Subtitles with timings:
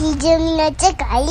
[0.00, 1.26] 基準の世界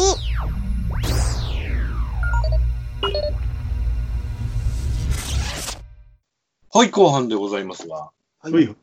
[6.71, 8.11] はい、後半でございますが、
[8.41, 8.75] はいはい。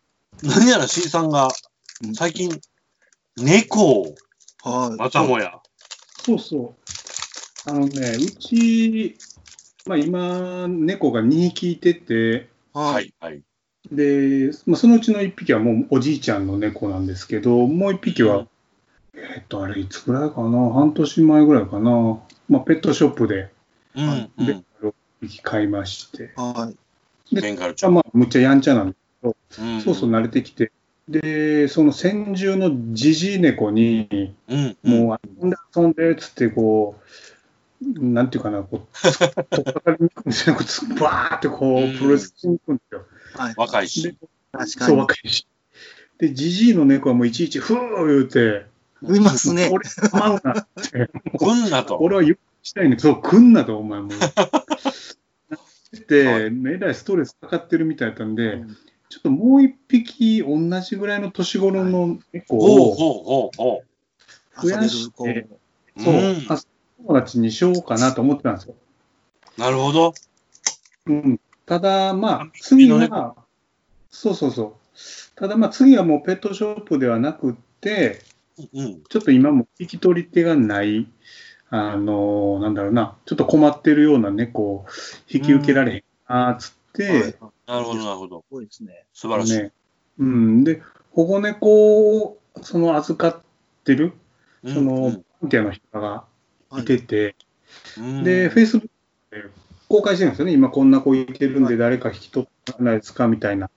[0.42, 1.50] 何やら C さんが
[2.04, 2.50] うん最近、
[3.36, 4.14] 猫を
[4.64, 4.96] はい。
[4.96, 5.60] またもや。
[6.24, 6.74] そうそ
[7.66, 7.70] う。
[7.70, 9.16] あのね、うち、
[9.86, 13.04] まあ今、猫が2匹いてて、ははい。
[13.04, 13.40] い、はい。
[13.92, 18.48] で、まあ、そのうちの1匹はもうおじいちゃんの猫なんですけど、もう1匹は、うん
[19.16, 23.50] えっと、あれ、いつぐらいかな、半年前ぐらいかな、まあ、ペットショップで
[23.94, 24.48] うん、うベん。
[24.48, 24.90] ッドを
[25.22, 26.70] 1匹買いまして、は
[27.30, 27.34] い。
[27.34, 27.94] でベンガルちゃん。
[27.94, 29.28] まあ、むっちゃやんちゃなんで、う
[29.64, 30.70] んそうそう慣れてきて、
[31.08, 37.06] で、その先住のジジイ猫に、うん、もう遊んで遊んでっつってこう、
[37.82, 39.18] なんていうかな、こう、 つ
[39.50, 40.54] とっかかりに行くんですよ。
[40.56, 43.06] こうつバーってこうんう、プロレスしに行くんですよ。
[43.34, 43.54] はい。
[43.56, 44.02] 若いし。
[44.02, 44.14] で
[44.52, 45.00] 確かそう、に。
[45.00, 45.46] 若いし。
[46.18, 48.66] で、ジジイの猫はもういちいち、ふー言うて、
[49.02, 49.68] いますね。
[49.72, 51.98] 俺、 構うなって、来んなと。
[52.00, 54.10] 俺はゆっくりしたいねそう、来んなと、お前もう。
[56.08, 58.76] で、えらいストレスかかってるみたいだったんで、うん
[59.08, 63.82] ちょっともう一匹同じぐらいの年頃の猫を、
[64.60, 65.54] 増やして遊べるこ
[65.96, 66.02] う。
[66.02, 66.58] そう、んあ
[66.98, 68.74] 友達にしようかなと思ってたんですよ。
[69.56, 70.12] なるほど。
[71.06, 73.36] うん、ただ、まああ、次のは、
[74.10, 75.36] そうそうそう。
[75.36, 78.22] ただ、まあ、次はもうペットショップではなくって、
[78.58, 79.02] うん。
[79.02, 81.08] ちょっと今も引き取り手がない、
[81.68, 84.86] あのなんだろうな、ちょっと困ってるような猫を
[85.28, 88.44] 引き受けられへんな、つっうはいて、なるほど、なるほど。
[88.50, 89.04] 多いですね。
[89.12, 89.58] 素晴らしい。
[89.58, 89.72] ね、
[90.18, 93.42] うん、で、保護猫を、その預かっ
[93.84, 94.12] てる、
[94.62, 96.24] うんその、ボランティアの人が
[96.70, 97.36] はいいてて、
[97.98, 98.90] うんで、フェイスブッ
[99.30, 99.50] クで
[99.88, 100.52] 公開してるんですよね。
[100.52, 103.70] 今こんな子いてるんで誰か引き取らないですかみたいな。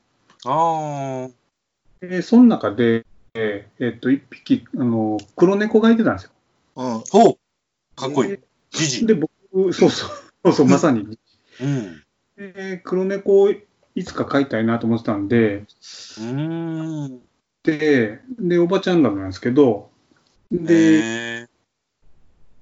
[0.46, 1.30] ああ。
[2.02, 3.06] で、その中で、
[3.40, 6.32] えーえっと、一匹、あの、黒猫がいてたんですよ。
[6.76, 7.04] うん。
[7.10, 7.38] ほう。
[7.96, 8.30] かっこいい。
[8.32, 9.08] でジジイ。
[9.08, 9.32] で、僕、
[9.74, 10.10] そうそう、
[10.44, 11.18] そうそう、まさに。
[11.62, 12.04] うん。
[12.36, 13.50] で、黒猫を
[13.96, 17.22] いつか飼いたいなと思ってたんで、うーん。
[17.64, 19.90] で、で、おばちゃんらなんですけど、
[20.52, 21.50] で、で、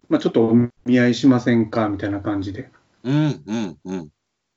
[0.10, 0.56] まあ、ちょっとお
[0.86, 2.70] 見合いしませんかみたいな感じで。
[3.04, 4.10] うん、うん、うん。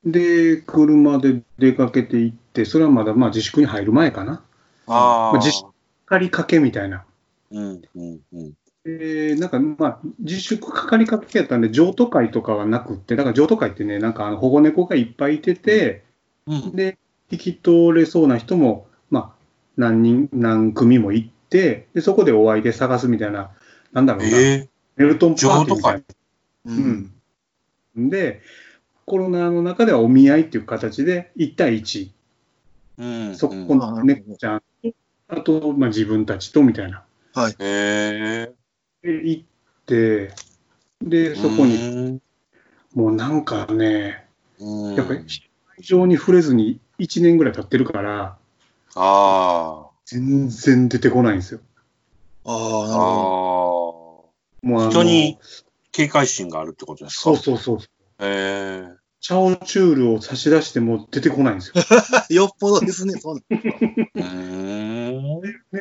[0.03, 4.43] で、車で出かけて行って、それはまだまあ自粛に入る前かな。
[4.87, 5.37] ああ。
[5.37, 5.70] 自粛
[6.11, 7.05] 借りかけみたいな。
[7.51, 8.53] うん、うん、うん。
[8.83, 16.03] で、なんかまあ、自粛かかりかけやったんで、譲渡会とかはなくって、だから譲渡会ってね、なんかあの保護猫がいっぱいいてて、
[16.47, 16.75] うん。
[16.75, 16.97] で、
[17.29, 19.43] 引き取れそうな人も、まあ、
[19.77, 23.51] 何人、何組も行って、で、そこでお会いで探すみたいな、
[23.93, 24.67] なんだろうな、え
[24.97, 26.01] メルトンパーティーみたいな。
[26.65, 27.13] うん。
[27.95, 28.09] うん。
[28.09, 28.41] で、
[29.05, 32.09] コロナの中ではお見合いっていう形で、1対1、
[32.99, 33.35] えうん。
[33.37, 34.65] そこうんの猫ちゃんと、
[35.33, 37.03] あと、まあ、自分たちとみたいな。
[37.33, 37.51] はい。
[37.53, 38.53] へえ。
[39.01, 39.43] で、行っ
[39.85, 40.33] て、
[41.01, 42.21] で、そこに、に。
[42.93, 44.25] もうなんかね、
[44.59, 44.95] うん。
[44.95, 45.41] やっぱり非
[45.79, 48.37] 常に触れずに1年ぐらい経ってるから、
[48.95, 51.61] あ全然出てこないんですよ。
[52.43, 52.87] ああ、あ。
[52.89, 54.25] なるほ
[54.63, 54.67] ああ。
[54.67, 55.39] もう人に
[55.93, 57.21] 警戒心があるってことですか？
[57.21, 57.77] そうそうそう。
[57.77, 57.81] へ
[58.19, 59.01] え。
[59.21, 61.75] チャオチュールを差し出しても出てこないんですよ。
[62.29, 62.33] ど。
[62.33, 63.41] よっぽどですね、そんな。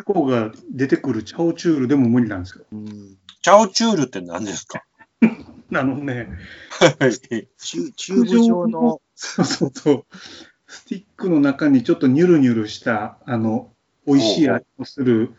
[0.06, 2.64] 猫が出てくるチャオチュールでも無理なんですよ。
[2.72, 3.16] うん。
[3.42, 4.84] チャオチュールって何ですか？
[5.72, 6.28] あのね、
[7.58, 10.04] チュチューブ状の、そうそうそう。
[10.66, 13.72] スティックの中にちょっとニュルニュルした、あの、
[14.06, 15.34] 美味しい味のする、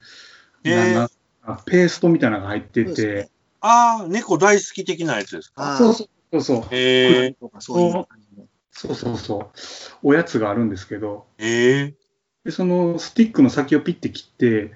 [0.64, 1.10] へえな
[1.48, 3.30] なペーストみたいなのが入っててね、
[3.62, 5.74] ああ、猫大好き的なやつですか？
[5.74, 6.76] あそうそうそうそう。
[6.76, 7.32] へえ。
[7.34, 8.08] とかそう。
[8.72, 9.50] そうそうそう。
[10.04, 11.94] おやつがあるんですけど、へえ。
[12.44, 14.74] でそのスティックの先をピッて切って、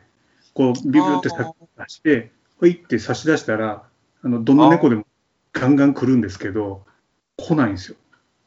[0.54, 3.84] こう、ビュビュって先を出して、ほいって差し出したら、
[4.22, 5.06] あの、どの猫でも
[5.52, 6.86] ガンガン来るんですけど、
[7.38, 7.98] 来ないんですよ。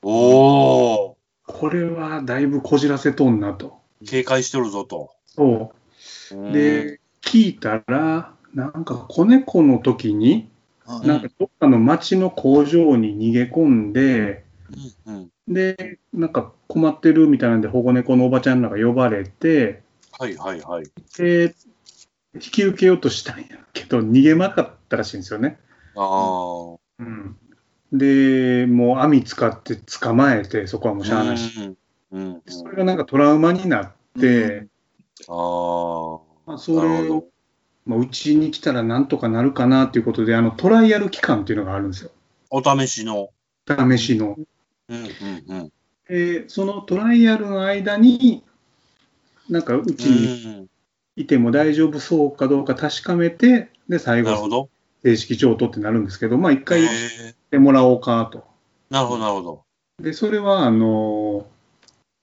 [0.03, 1.17] おお。
[1.47, 3.79] これはだいぶこじらせとんなと。
[4.07, 5.11] 警戒してるぞと。
[5.27, 5.73] そ
[6.33, 6.53] うう。
[6.53, 10.49] で、聞いたら、なんか子猫の時に、
[10.87, 14.45] あなんかどっかの町の工場に逃げ込んで、
[15.07, 15.19] うん、う
[15.51, 15.53] ん。
[15.53, 19.83] で、なんか困ってるみたいなんで保護猫のおばちゃんらが呼ばれて、
[20.19, 20.85] はいはいはい。
[21.17, 21.55] で、
[22.35, 25.59] 引き受けようとしたんやけど、逃げまかったらしいんですよね。
[25.97, 26.79] ああ。
[26.99, 27.37] うん。
[27.93, 31.59] で、もう網使って捕まえて、そこはもうしゃあないし。
[31.61, 31.77] うん。
[32.13, 32.43] うん。
[32.47, 34.67] それがなんかトラウマになって、
[35.29, 36.21] ああ。
[36.47, 37.27] まあ、それを
[37.89, 42.11] まあ、うちに来たらなんとかなるかなっていうことで、あのトライアル期間っていうのがあるんですよ。
[42.51, 43.31] お試しの。
[43.67, 44.37] 試しの。
[44.89, 45.73] うんうんうん。
[46.09, 48.45] で、そのトライアルの間に、
[49.49, 50.71] なんかうちにうん
[51.17, 54.69] いても大丈夫そうかどうか確かめて、で、最後。
[55.03, 58.45] 正式譲渡ってなるんですけど、まあ一回へやっえてもらおうかと。
[58.91, 59.65] なるほど、なるほど。
[60.01, 61.47] で、それは、あの、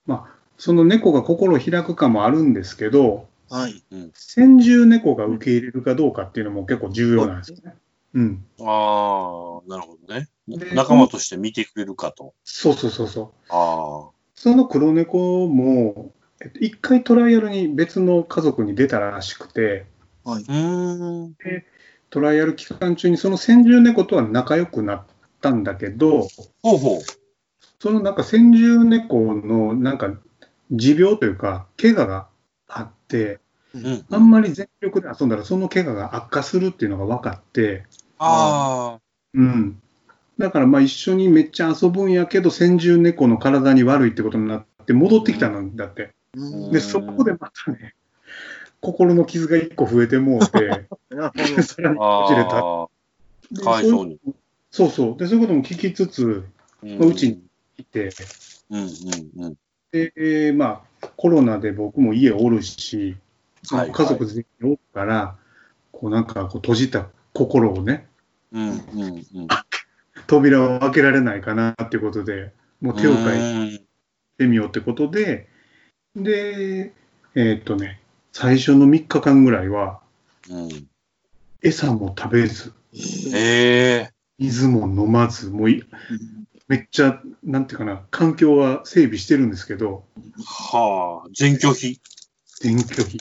[0.06, 3.84] まあ、その猫が心を開くかもあるんですけど、はい。
[4.14, 7.76] 先住猫が受け入れるかどうかっていうのも結構重要なんですよね。
[8.14, 8.46] うん。
[8.62, 10.30] ああ、なるほどね。
[10.48, 12.34] で仲間として見てくれるかと。
[12.44, 13.32] そうそうそうそう。
[13.50, 16.12] あその黒猫も、
[16.42, 19.86] えっと、一回トライアルに別の家族に出たらしくて、
[20.24, 20.52] はいあ。
[20.52, 20.56] う。
[20.56, 21.36] ーん。
[22.10, 25.06] トライアル期間中にその先住猫とは仲良くなっ
[25.42, 26.28] たんだけど、
[26.62, 27.00] ほうほう。
[27.80, 30.14] そのなんか先住猫のなんか
[30.72, 32.28] 持病というか、怪我が
[32.68, 33.40] あって、
[33.74, 34.06] うん。
[34.10, 37.86] あんまり全力で遊んだらその怪我が悪化するっていうのが分かって、
[38.18, 39.00] あ
[39.34, 39.82] うん。
[40.38, 46.14] だからまあ一緒にめっちゃ遊ぶんやけど、先住猫の体に悪いってことになって戻ってきたんだって。
[46.36, 47.96] うんで、そこでまたね、
[48.82, 50.88] 心の傷が一個増えてもうて、
[51.64, 52.24] さらにあ。
[52.24, 53.82] あこじれた。
[53.82, 54.20] そうに。
[54.72, 55.18] そうそう。
[55.18, 56.44] で、そういうことも聞きつつ、
[56.84, 57.46] うちに。
[57.78, 58.10] いて、
[58.70, 59.58] うんうんうん。
[59.92, 63.18] で、えーまあ、コロナで僕も家おるし、
[63.72, 65.36] はい家族全員おるから、
[65.92, 68.08] こうなんかこう閉じた心をね、
[68.52, 68.80] うんうん
[69.36, 69.48] うん。
[70.28, 72.52] 扉を開けられないかなっていうことで、
[72.82, 73.86] もう手を変ええ
[74.38, 75.48] てみようってことで、
[76.16, 76.94] で、
[77.36, 78.00] えーっとね、
[78.32, 80.00] 最初の3日間ぐらいは、
[80.50, 80.88] うん。
[81.62, 82.76] 餌も食べず、ど。
[83.34, 84.14] ええ。
[84.38, 85.70] 水も飲まず、もう
[86.68, 90.06] めっちゃ、なんていうかな、環境は整備してるんですけど、
[90.46, 91.30] はあ。
[91.34, 92.00] 全拒否。
[92.62, 93.20] 全拒否。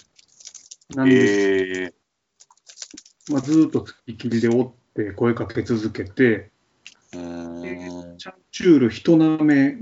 [0.96, 1.94] なんで、ええ。
[3.30, 6.50] まあ、ずーっと付きっきりでおって声かけ続けて、
[7.14, 8.18] うーん。
[8.18, 9.76] チャンチュール一舐め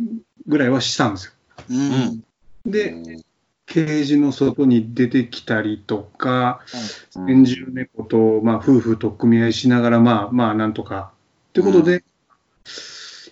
[0.47, 1.33] ぐらいはしたんですよ。
[1.71, 2.25] うん。
[2.71, 3.23] で、
[3.67, 6.61] ケージの外に出てきたりとか、
[7.11, 11.13] 先住猫と、まあ、夫婦と組み合いしながら、まあ、まあ、なんとか。
[11.53, 12.05] ということで、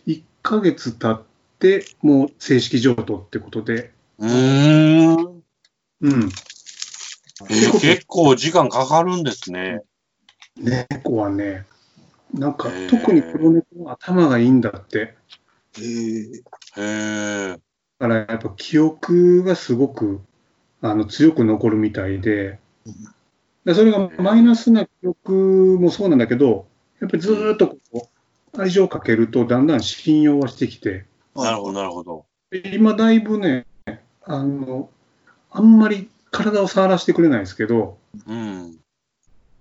[0.06, 1.23] 1ヶ月経っ
[1.58, 5.43] て、もう正式譲渡ってことで、うーん。
[6.03, 6.31] うん。
[7.49, 9.82] えー結構時間かかるんですね。
[10.56, 11.64] 猫はね、
[12.35, 15.17] なんか特に黒猫は頭がいいんだって。
[15.79, 16.43] へえ。
[16.77, 17.61] へえ。
[17.99, 20.21] だからやっぱ記憶がすごく
[20.81, 22.94] あの強く残るみたいでうん、
[23.65, 26.67] でそれがマイナスな記憶もそうなんだけど、
[27.00, 28.09] やっぱりずーっとこ
[28.55, 31.05] う愛情をかけるとだんだん信用はしてきて、
[31.35, 32.25] なるほど、なるほど。
[32.50, 33.67] で今だいぶね、
[34.25, 34.91] あの、
[35.50, 38.80] あんまり体を触らせてくれないですけど、うん。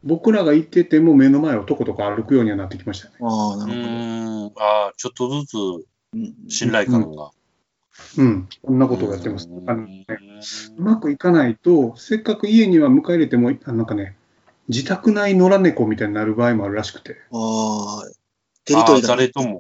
[0.04, 3.16] 僕らが行ってても目の前をとことこ歩くようにはなってきましたね。
[3.22, 4.62] ああ、なうるほど。
[4.64, 7.32] ああ、ちょっとずつうん信頼感が。
[8.18, 9.50] うん、こんなことをやってます。
[9.50, 10.06] うんあのね
[10.78, 14.16] うまくいかないと、せっかく家には迎え入れても、あなんかね、
[14.70, 18.10] 自宅内野良猫みたいになる場合もあるらしくて、ああ、
[18.64, 19.60] テリトリー誰とも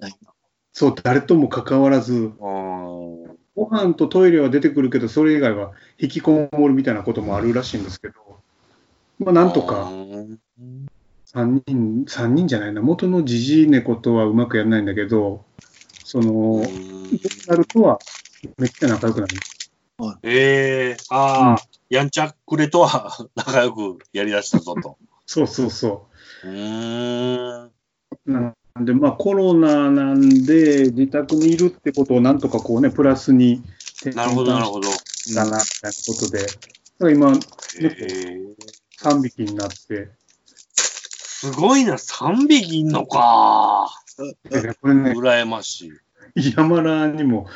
[0.71, 2.31] そう、誰とも関わらず、うん。
[3.56, 8.13] ご飯とトイレは出てくるけど、それ以外は引きこもるみたいなこともあるらしいんですけど、
[9.19, 9.99] まあ、なんとかうん
[11.31, 15.46] 3人、三人じゃないな、元のジジイ猫とはうまくやらないんだけど、
[16.04, 17.12] その、うん
[17.48, 18.00] なるとは
[18.58, 19.38] めっちゃ仲良くなる。
[20.24, 21.56] ええああ、
[21.90, 24.98] やんちゃくれとは仲良くやりだしたぞと。
[25.28, 26.08] そうそうそ
[26.44, 26.48] う。
[26.48, 27.72] うーん。
[28.25, 33.62] なんで、まあ、コロナなんで、自宅にいるってことをなんとかこうね、プラスに
[33.98, 34.88] 転なるほど、なる換ほど。
[34.92, 36.56] したな、みたいなことで、だか
[37.01, 37.34] ら今、
[37.80, 38.56] ええ
[39.01, 40.10] 3匹になって、
[41.39, 43.89] すごいな、3匹いんのか。
[44.50, 45.93] でこれね、羨まし
[46.36, 46.53] い。
[46.53, 47.48] 山田にも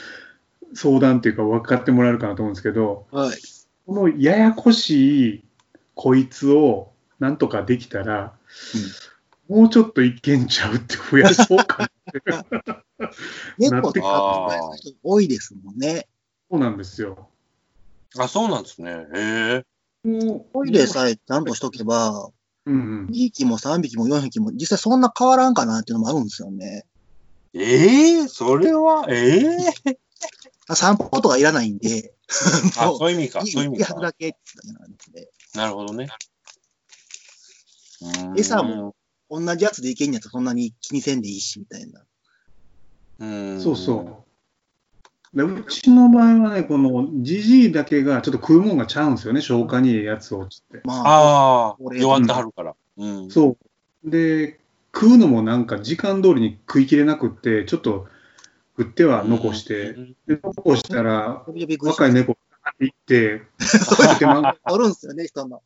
[0.73, 3.37] 相談っていうか分かってもらえるかなと思うんですけど、はい。
[3.85, 5.43] このややこしい
[5.95, 8.31] こいつをなんとかできたら、
[9.49, 13.11] もうちょっといけんちゃうって増やそうかなって。
[13.57, 16.07] 猫とかの人多いですもんね。
[16.49, 17.27] そうなんですよ。
[18.17, 18.91] あ、そうなんですね。
[18.91, 19.65] へ
[20.05, 20.07] え。
[20.07, 22.29] もうトイレさえちゃんとしとけば、
[22.65, 26.85] うんうん2匹も3匹も4匹も実際そんな変わらんかなっていうのもあるんですよね。
[27.53, 29.41] ええそれは、え
[29.85, 29.99] え
[30.67, 32.13] あ散歩とかいらないんで、
[32.77, 33.41] あ、もそういう意味か。
[33.41, 33.93] そういう意味か。
[33.99, 34.39] だけって
[34.71, 36.07] なんで、なるほどね。
[38.01, 38.95] うーん餌も。
[39.29, 42.05] 同じやつでいけんやつそんなに気にせんでいいし、みたいな。
[43.19, 44.32] うーんそうそう。
[45.33, 50.81] でうちの場合はね、このジジイだけがちょっと食うもんがちゃうんですよね、消化にいいやつをつって。
[50.83, 52.75] まあ、あ弱ってはるから。
[52.97, 53.31] うん。
[53.31, 53.57] そ
[54.05, 54.09] う。
[54.09, 54.59] で、
[54.93, 58.07] 食うのもなんか時間通りに食い切れなくって、ちょっと
[58.77, 60.15] 食っては残して、うん。
[60.27, 61.43] で残したら、
[61.81, 65.63] 若い猫がって行って、そういう手間が人おるんですよね、人の。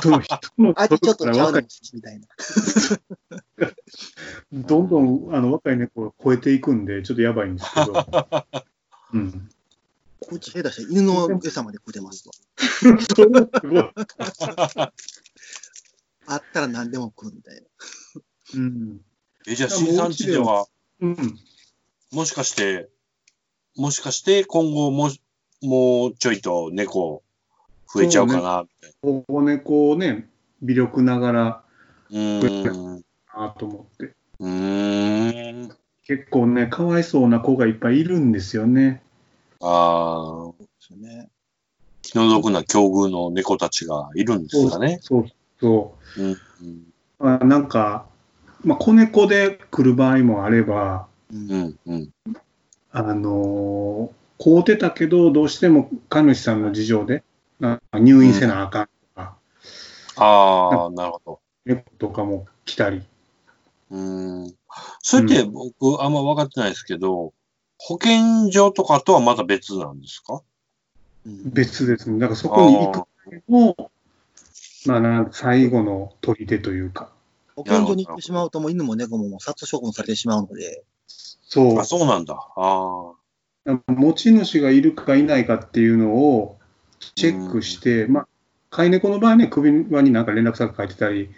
[0.00, 1.52] その人のあっちちょっとちゃ
[1.92, 2.26] みたいな。
[4.52, 8.06] どんどんあの若い猫が超えていくんで、ちょっとやばいんですけど。
[9.12, 9.50] うん。
[10.20, 12.34] こっち下手したら犬の餌まで食うてますわ。
[13.14, 13.90] それはすごい。
[16.26, 17.60] あったら何でも食うみたいな。
[18.54, 19.00] うん。
[19.46, 20.66] え、じゃあ、新産地では、
[21.00, 21.38] うん。
[22.12, 22.88] もしかして、
[23.76, 25.10] もしかして今後も、
[25.62, 27.22] もうちょいと猫
[27.92, 28.64] 増えちゃうかな、
[29.02, 30.28] 保護猫をね、
[30.62, 31.64] 微力ながら
[32.10, 32.70] みたいな。
[32.70, 33.04] うーん。
[33.34, 34.14] なと思って。
[34.38, 35.76] うーん。
[36.16, 39.02] 結構ね、かわいそうな子がいっぱいいるんですよね。
[39.62, 41.30] ああ、ですよね。
[42.02, 44.98] 気の毒な境遇の猫たちがいるんですかね。
[45.00, 45.26] そう
[45.58, 46.24] そうん。
[46.26, 46.36] うん
[47.18, 47.26] う。
[47.26, 48.04] あなんか、
[48.62, 51.78] まあ、子猫で来る場合もあれば、うんうん。
[51.86, 52.10] うん。
[52.90, 57.22] あのー買うてたけど、どうしても神主さんの事情で、
[57.92, 59.36] 入院せなあかんとか、
[60.16, 61.40] ああ、なるほど。
[61.64, 63.02] 猫とかも来たり。
[63.92, 64.54] うーん。
[65.02, 67.32] それって僕あんま分かってないですけど、
[67.78, 70.42] 保健所とかとはまた別なんですか？
[71.26, 72.18] うん別ですね。
[72.18, 73.06] だからそこに行くの
[73.48, 73.90] も、
[74.86, 77.12] まあなん、最後の砦というか。
[77.54, 81.84] 保健所に行ってしまうと、もう犬も猫も殺処分されてしまうので、そうあ、。
[81.84, 82.34] そうなんだ。
[82.56, 83.12] あ
[83.86, 86.58] 持ち主がいるかいないかっていうのを
[87.14, 88.28] チェックして、まあ、
[88.70, 91.30] 飼い猫の場合ね、首輪になんか連絡先書いてたり、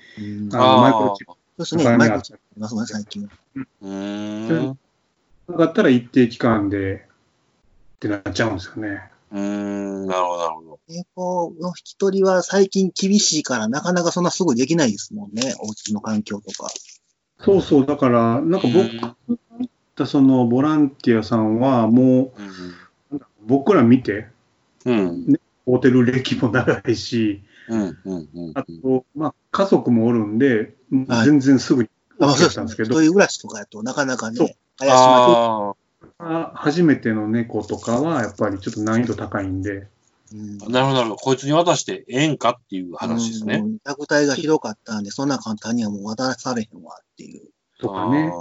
[0.52, 0.56] あ。
[0.56, 3.28] のマイクあロチッうですね、他にあっマイクロチップありますもんね、最近。
[3.54, 4.78] うーん。
[5.46, 6.98] プだったら一定期間でっ
[8.00, 9.02] てなっちゃうんですよね。
[9.30, 10.06] うーん。
[10.06, 10.80] なるほど、なるほど。
[10.88, 16.70] 猫の引き取りは最近厳しいから、なかなかそんなすぐできないですもんね、お家の環境とか。
[17.40, 22.32] そうそう、だから、なんか僕が行ったそのボランティアさんは、も
[23.10, 24.28] う僕ら見て、
[24.84, 24.98] うん。
[24.98, 25.40] うん。
[25.66, 27.98] ホテル歴も長いし、うん。
[28.04, 28.28] うん。
[28.34, 28.52] うん。
[28.54, 30.74] あと、まあ、家族もおるんで、はい
[31.24, 31.88] 全然すぐに
[32.20, 32.46] あまあ OK そうですね。
[32.46, 35.74] だったんですけど一、人暮らしとかやとなかなかそうね、怪しま
[36.18, 39.88] あ初めての猫とかは、やっぱりちょっと難易度高いんで、
[40.32, 40.68] うんあ。
[40.68, 41.16] なるほど、なるほど。
[41.16, 43.56] こいつに渡してええんかっていう話ですね。
[43.56, 47.48] うん虐待がひどかったんで、そんな簡単にはもう渡されへんわっていう。
[47.80, 48.32] とかね。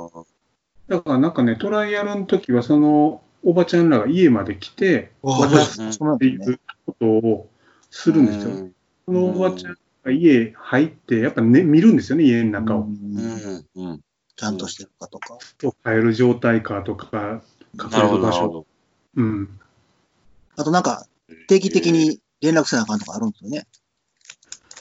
[0.88, 6.26] だからなんかね、トライアルの時は、その、おばちゃんらが家まで来て、渡すって。
[6.26, 7.50] いうことを
[7.90, 8.52] するんですよ。
[8.52, 8.74] うん
[9.06, 9.78] そのおばちゃんが
[10.12, 12.82] 家入って、やっぱね、見るんですよね、家の中を。
[12.82, 13.90] うんうん。
[13.92, 14.02] うん。
[14.36, 15.38] ちゃんとしてるかとか。
[15.84, 17.42] 帰る状態かとか、
[17.82, 18.50] 隠れる場所。
[18.50, 18.66] ど。
[19.16, 19.60] うん。
[20.56, 21.08] あとなんか、
[21.48, 23.66] 定期的に連絡せなあかんとかあるんですよね。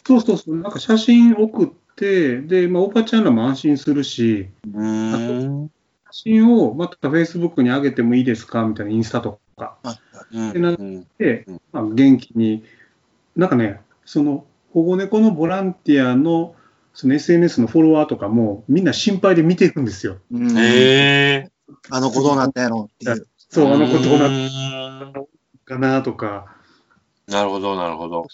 [0.07, 5.71] そうそうそう、なんか写真送って、で、まあ、おばちゃんらも安心するし、うーん。
[6.11, 9.99] 写真をまた Facebook に上げてもいいですかみたいなインスタとかあ
[10.31, 12.65] うんでなうんでうん、まあ、元気に、
[13.37, 16.55] なんかね、その保護猫のボランティアの
[16.95, 20.19] その SNS のフォロワーとかもみんな心配で見ていくんですよ。
[20.31, 21.51] うんへえ。
[21.91, 23.27] あの子どうなったやろっていう。
[23.37, 25.29] そう、あの子どうなっなたの
[25.65, 26.57] かなとか。
[27.27, 28.27] なるほど、なるほど。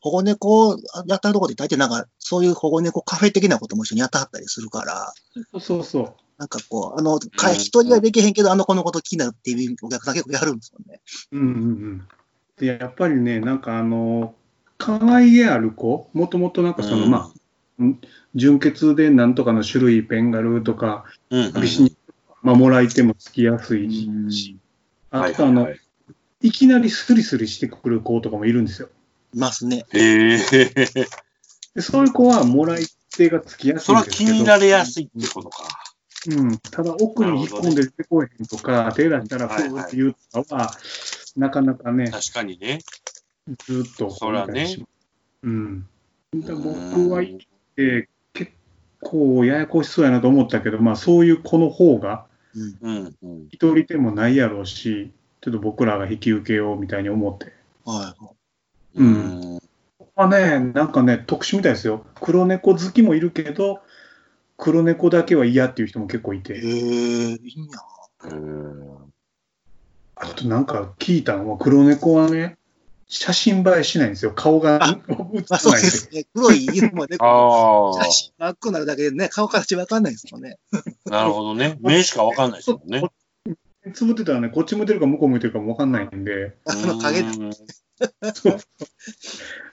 [0.00, 5.12] 保護猫やったところで大体なんか、そういう保護猫カフェ的なことも一緒にやってはったりするから、
[5.52, 6.14] そうそうそう。
[6.38, 11.00] なんかこう、あの、か一人はできへんけど、あの子のこと気になるっていうお客さん結構やるんですよね。
[11.32, 12.08] うんうんうん。
[12.56, 14.34] で、やっぱりね、なんかあの、
[14.80, 17.10] 可愛げある子、もともとなんかその、うん。
[17.10, 17.30] まあ、
[17.78, 18.00] うん
[18.34, 21.96] 純血でなんとかの種類、ベンガルとか、うんうんビシに、
[22.42, 24.32] まあ、もらい手もつきやすいうん。
[24.32, 24.56] し、
[25.10, 25.80] はいあとあの、はいはい
[26.42, 28.88] いきなりスリスリしてくる子とかもいるんですよ。
[29.34, 29.84] いますね。
[29.92, 30.38] へえ。
[31.74, 35.68] でそういう子はもらい手がつきやすそれはいんですけど、気になれやすいってことか。
[36.28, 40.70] うん、ただ奥に引っ込んで出てこえへんとか、手出したらはいはいふーって言うとかは、
[41.36, 42.80] なかなかね、確かにね。
[43.58, 44.76] ずっとそらね
[45.42, 45.88] ううん。
[46.36, 48.52] だ僕は生きて結
[49.00, 52.78] 構ややこしそうやなと思ったけど、まあそういう子の方がうん。
[52.80, 53.48] うんうん。
[53.50, 57.52] 一人手もないやろうし、ちょっと僕らが引き受けようみたいに思って。
[57.84, 58.36] はい。
[58.96, 59.60] うん
[60.16, 62.04] まあね、なんかね、特殊みたいですよ。
[62.20, 63.80] 黒猫好きもいるけど、
[64.58, 66.54] 黒猫だけは嫌っていう人も結構いへて。
[66.54, 67.78] え、いいんや。
[68.24, 69.12] うん
[70.22, 72.58] あとなんか聞いたのは、黒猫はね、
[73.12, 74.32] 写真映えしないんですよ。
[74.32, 76.26] 顔があ映まあそうらないんですですね。
[76.32, 80.58] 黒い犬もね、 あ写真真っ黒になるだけでね、顔形わかんないですもんね。
[81.06, 81.76] あ、なるほどね。
[81.80, 83.02] 目しかわかんないですもんね。
[83.92, 87.28] つぶってたらね、こっち向いてるか向こう向いてるかも分かんないんで、あの影で。
[87.28, 88.58] うんそう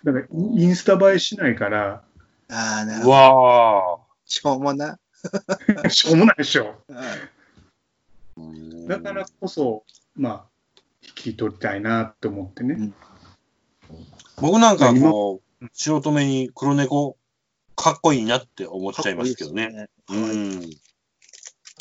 [0.03, 2.03] だからインスタ映えしないから、
[2.50, 3.13] ああ、なるうほど。
[3.13, 5.00] わしょうもな。
[5.89, 6.65] しょうもないでしょ。
[6.89, 9.84] はいーだからこそ、
[10.15, 10.46] まあ、
[11.01, 12.91] 引き取りたいなと思ってね。
[14.39, 17.17] 僕なんかこう、白留めに黒猫、
[17.75, 19.88] かっこいいなって思っちゃいますけどね。
[20.10, 20.62] うん。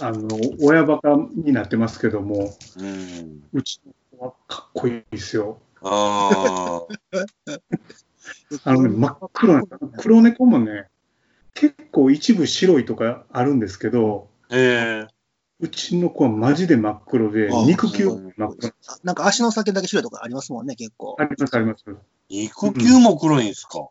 [0.00, 0.28] あの、
[0.60, 3.42] 親バカになってますけども、うん。
[3.52, 5.58] うちの子はかっこいいですよ。
[5.82, 7.60] ああ。
[8.64, 10.88] あのね、真っ黒なんです黒猫もね、
[11.54, 15.15] 結構一部白いとかあるんですけど、ええ
[15.58, 18.72] うちの子はマジで真っ黒であ、肉球も真っ黒。
[19.04, 21.25] なんか足の先だけ白いとかありますもんね、結構あ。
[21.25, 21.84] ります、あります。
[22.28, 23.88] 肉球も黒いんですか、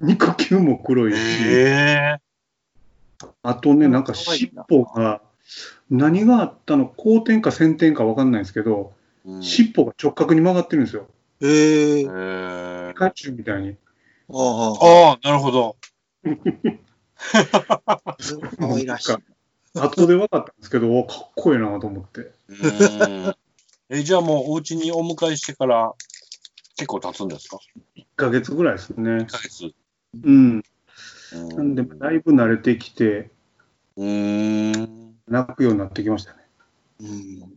[0.00, 2.20] 肉球も黒いし、ええ
[3.42, 5.20] あとね、なんか尻尾が、
[5.90, 8.92] 何があったの、後転か先転か分かんないんですけど、
[9.24, 11.06] うん尻尾が直角に曲がってるんですよ。
[11.42, 12.88] へええー。
[12.90, 13.76] えピカチュウみたいに。
[14.32, 15.76] ああ、なるほど。
[18.58, 19.16] かわいらしい。
[19.74, 22.32] 後で分かったんですけど、 おかっこいいなと思って。
[22.48, 23.34] うん
[23.92, 25.92] え、じゃあもうお家にお迎えしてから
[26.76, 27.58] 結構経つんですか
[27.96, 29.26] ？1ヶ月ぐらいですね ?1。
[29.26, 29.72] ヶ月。
[30.22, 30.64] うん。
[31.32, 33.30] うんなんで、だいぶ慣れてきて、
[33.96, 35.14] うーん。
[35.28, 36.38] 泣くようになってきましたね。
[37.00, 37.52] うん。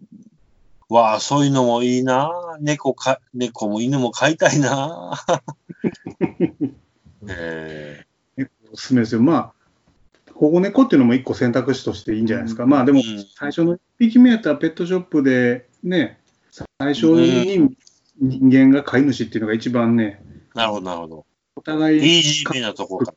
[0.90, 2.30] わあ、そういうのもいいな。
[2.62, 5.14] 猫か、猫も犬も飼いたいな。
[7.28, 8.06] え
[8.72, 9.22] おすすめですよ。
[9.22, 9.54] まあ、
[10.44, 12.66] 保護猫っていうのも一個選択肢としていいんじゃないですか。
[12.66, 16.20] まあでも、うん最初の1匹目やったらペットショップでね、
[16.80, 17.78] 最初に
[18.20, 21.26] 人間が飼い主っていうのが一番ね、ーなるほど、なるほど。
[21.56, 23.14] お互い、イージーめなとこか。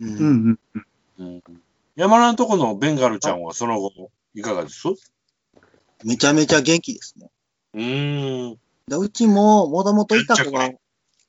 [0.00, 0.06] う。
[0.06, 0.58] うんん
[1.18, 1.42] うん、うん、
[1.96, 4.88] 山田のとこのベンガルちゃんはその後、いかがです？
[6.06, 7.30] めちゃめちゃ元気ですね。
[7.74, 8.58] うーん。
[8.88, 10.70] でうちも、もともといた子が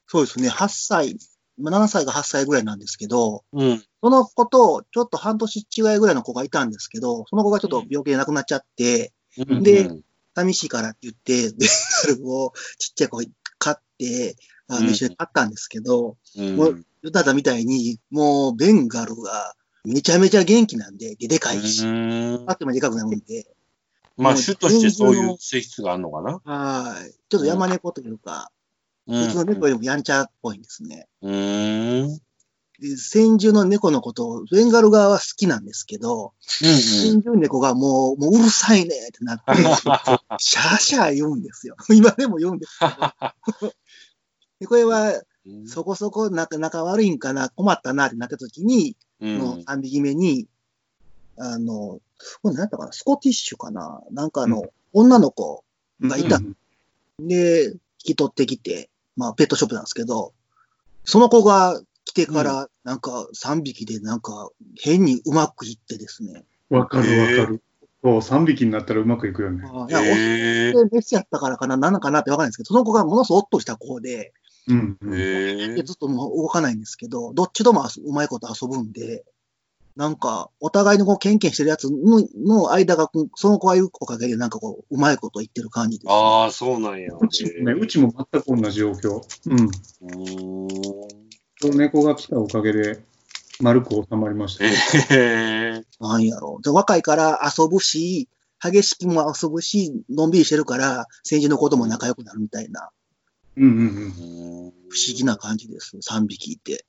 [0.08, 1.17] そうですね、8歳、
[1.58, 3.84] 今7歳が8歳ぐらいなんですけど、うん。
[4.01, 9.13] その子と、ちょっと半年違いぐらいの子がいたんですけど、その子がちょっと病気で亡くなっちゃって、
[9.48, 9.63] うん。
[9.63, 10.03] でうん。
[10.36, 11.70] 寂しいからって言って、ベン
[12.08, 13.22] ガルをちっちゃい子
[13.60, 14.36] 飼って、
[14.67, 14.86] あうん。
[14.86, 16.55] の一緒に飼ったんですけど、うん。
[16.55, 22.44] もう言ったみたいに、もうベンガルがめちゃめちゃ元気なんで、で、でかいし、うん。
[22.48, 23.48] あってもでかくなるんで、
[24.18, 26.42] まあ、種としてそういう性質があるのかな。
[26.44, 27.11] はい。
[27.29, 28.51] ちょっと山猫というか、
[29.07, 29.25] うん。
[29.25, 31.07] 普通の猫よりもやんちゃっぽいんですね。
[31.22, 32.20] うーん。
[32.98, 36.77] 先住の猫のことを、ベンガル側は好きなんですけど、うん。
[36.77, 39.53] 先住猫がもう、もううるさいねってなって、
[40.39, 41.75] シャーシャー言うんですよ。
[41.94, 43.74] 今でも言うんですけど。
[44.61, 45.22] でこれは、
[45.67, 50.48] そこそこ仲仲悪いんかな、困ったなってなった時に、うんの3匹目に、
[51.37, 52.00] あの、
[52.41, 54.63] これ何だったかな、スコティッシュかななんかあの、
[54.94, 55.63] 女の子
[56.01, 56.55] がいたうん
[57.27, 60.33] で、引き取ってきて、まあ、ペットショップなんですけど、
[61.05, 61.79] その子が
[62.12, 64.50] 来てから、なんか3匹でなんか
[64.84, 66.44] 変にうまくいってですね。
[66.70, 67.64] わかるわかる。
[68.04, 69.64] そう、3匹になったらうまくいくよね。
[69.90, 74.34] いや、へえオスでメスやったからかな、なんかなってわかんないんですけど、その子がものすごくおっとした子で、
[74.68, 74.98] うん。
[75.14, 79.24] えでずっともう動かないんですけど、どっちとも遊うまいこと遊ぶんで、
[79.96, 86.14] なんか、お互いのこう、ケンケンしてるやつのの間が、その子がいるおかげで、なんかこう、うまいこと言ってる感じです、ね。
[86.14, 87.14] ああ、そうなんや。
[87.14, 89.22] うちもね、うちも全く同じ状況。
[89.48, 89.58] うん。
[89.60, 91.21] うーん。
[91.70, 93.04] 猫が来たおかげで、
[93.62, 94.72] 丸く収まりましたよ。
[95.10, 95.84] へえ。
[96.00, 96.64] なんやろう。
[96.64, 98.28] で若いから遊ぶし、
[98.62, 102.90] 激しくも遊ぶし、のんびりしてるから、先人の子とも仲良くなるみたいな、
[103.58, 103.74] うんうんう
[104.70, 104.72] ん。
[104.90, 105.98] 不思議な感じです。
[105.98, 106.86] 3匹いて。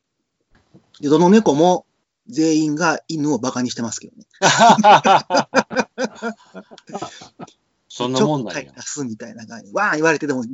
[1.01, 1.87] で、どの猫も、
[2.29, 4.27] 全員が犬をバカにしてますけどね。
[7.95, 8.83] そんなもんなんやちょっかい出。
[8.83, 9.71] すみたいな感じ。
[9.75, 10.45] わー言われてでも、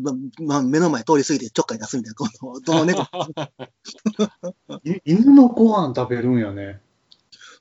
[0.43, 2.15] まま目の前通り過ぎてちょっかい出すみたいな。
[2.17, 3.03] このどの猫、
[4.83, 6.81] い犬のご飯食べるんやね。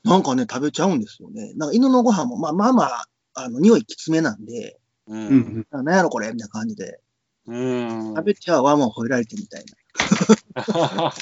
[0.04, 1.54] なんかね、食べちゃうんですよね。
[1.58, 5.14] なんか犬のご飯も、まあまあまあ、あの、匂いきつめなんで、う。
[5.14, 7.00] うんんなんやろこれみたいな感じで。
[7.46, 8.16] うん。
[8.16, 9.66] 食べちゃうわもう吠えられてみたい
[10.56, 11.14] な。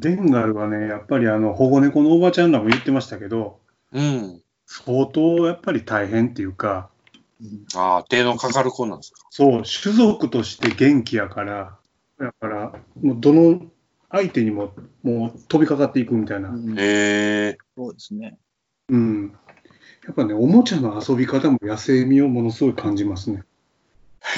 [0.00, 3.60] ベンガルはね、やっぱりあの保護猫のおばちゃんらも言ってましたけど、
[3.92, 4.42] うん。
[4.66, 6.91] 相当やっぱり大変っていうか、うん
[7.74, 9.26] ああ、手のかかる子なんですか？
[9.30, 11.78] そう、種族として元気やから、
[12.18, 13.62] だから、もうどの
[14.10, 16.50] 相手にももう飛びかかっていくみたいな。
[16.50, 17.58] うんへえ。
[17.76, 18.38] そうですね。
[18.88, 19.36] うん。
[20.04, 23.44] やっぱね、おもちゃの遊び方も野生味をものすごい感じますね。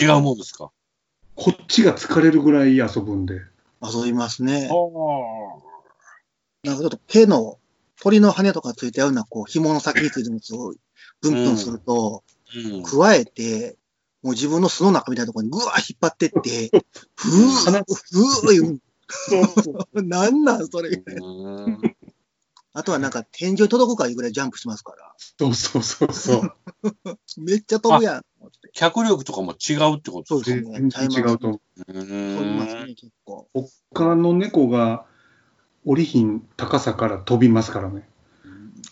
[0.00, 0.70] 違うもんですか？
[1.36, 3.40] こっちが疲れるぐらい遊ぶんで。
[3.82, 4.68] 遊びますね。
[4.70, 5.60] は
[6.62, 7.58] なんかちょっと毛の
[8.02, 10.74] 鳥の羽とかついたような、こう、紐の先についてるやつを
[11.30, 12.34] ブンブンすると、あ。
[12.56, 12.82] うん。
[12.82, 13.76] 加えて、
[14.22, 16.70] もう自分の巣の中みたいなところにぐわー引っ張ってって、
[17.14, 18.80] ふー、ふー言
[19.94, 20.02] う。
[20.02, 20.44] なん。
[20.44, 20.66] なん。
[20.66, 21.26] それみたいな。
[21.26, 21.78] うん。
[22.72, 23.10] あとはなん。
[23.10, 25.14] か天井に届くかいうぐらいジャンプしますから。
[25.18, 26.56] そうそうそうそう。
[27.36, 28.22] めっちゃ飛ぶやん。
[28.72, 30.88] 脚力とかも違うってことそうですね。
[30.90, 31.60] 全然違うと思う。
[31.82, 32.86] う飛びますーん。
[32.86, 33.48] ね、結構。
[33.52, 35.04] 他の猫が
[35.84, 36.48] 降りひん。
[36.56, 38.08] 高さから飛びますからね。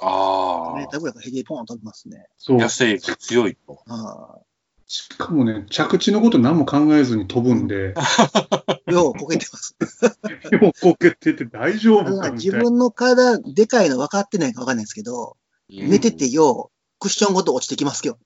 [0.02, 2.26] あメーターぐらいからヘリポーン飛びますね。
[2.36, 2.58] そう。
[2.58, 2.62] あ。
[2.62, 3.82] 野生が強いと。
[3.86, 4.38] あ
[4.86, 8.80] しかもね、着地のこと何も考えずに飛ぶんで、あ。
[8.92, 9.74] ようこけてます。
[10.60, 12.36] もうこけてて大丈夫かみたいな。
[12.36, 15.38] 自分の体でかいの分かってないか分かんないですけど、
[15.70, 18.18] 寝ててよう、クッションごと落ちてきますよ。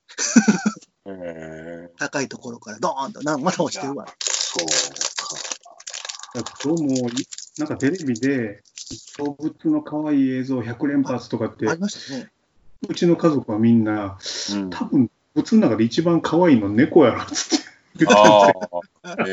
[1.04, 1.14] うん。
[1.22, 4.06] へー高いところからドーンと、なまた落ちてるわ。
[4.20, 4.66] そう
[6.64, 7.10] 今日も、
[7.58, 8.62] なんかテレビで、
[9.18, 12.30] 動物の可愛い映像100連発とかってあ、りましたね。
[12.88, 14.18] うちの家族はみんな、
[14.54, 14.70] ん。
[14.70, 17.64] 多分、動物の中で一番可愛いの猫やろっつって
[17.98, 18.82] 言ってたんあですよ。
[19.02, 19.16] あ。
[19.26, 19.32] へ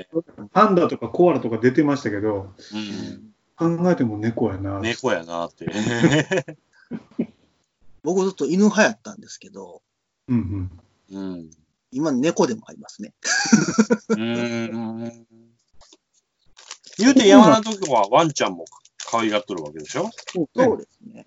[0.00, 0.08] え。
[0.52, 2.52] パンダとかコアラとか出てましたけど、
[3.58, 3.78] うん。
[3.80, 4.80] 考えても猫やな。
[4.80, 5.66] 猫やなって。
[8.04, 9.82] 僕ずっと犬派やったんですけど、
[10.28, 10.70] うん
[11.10, 11.18] うん。
[11.18, 11.50] うん。
[11.90, 13.14] 今猫でもありますね。
[14.10, 15.47] うーん。
[16.98, 18.64] 言うて山の時はワンちゃんも
[19.10, 20.10] 可愛がっとるわけでしょ？
[20.54, 21.26] そうですね。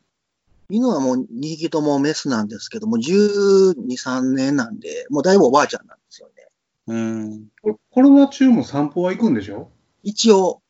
[0.70, 1.26] 犬はもう2
[1.58, 6.48] 匹ともメスなんですけども、12、3年なんで、もうだいぶおばあちゃんなんですよね。
[6.88, 7.48] うん。
[7.62, 9.70] こコロナ中も散歩は行くんでしょ？
[10.04, 10.62] 一応、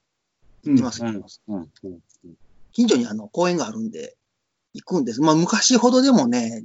[0.65, 1.41] うん行ってます、うん行ってます。
[1.47, 1.55] うん。
[1.83, 1.99] うん
[2.73, 4.15] 近所にあの公園があるんで、
[4.73, 5.21] 行くんです。
[5.21, 6.63] まあ昔ほどでもね、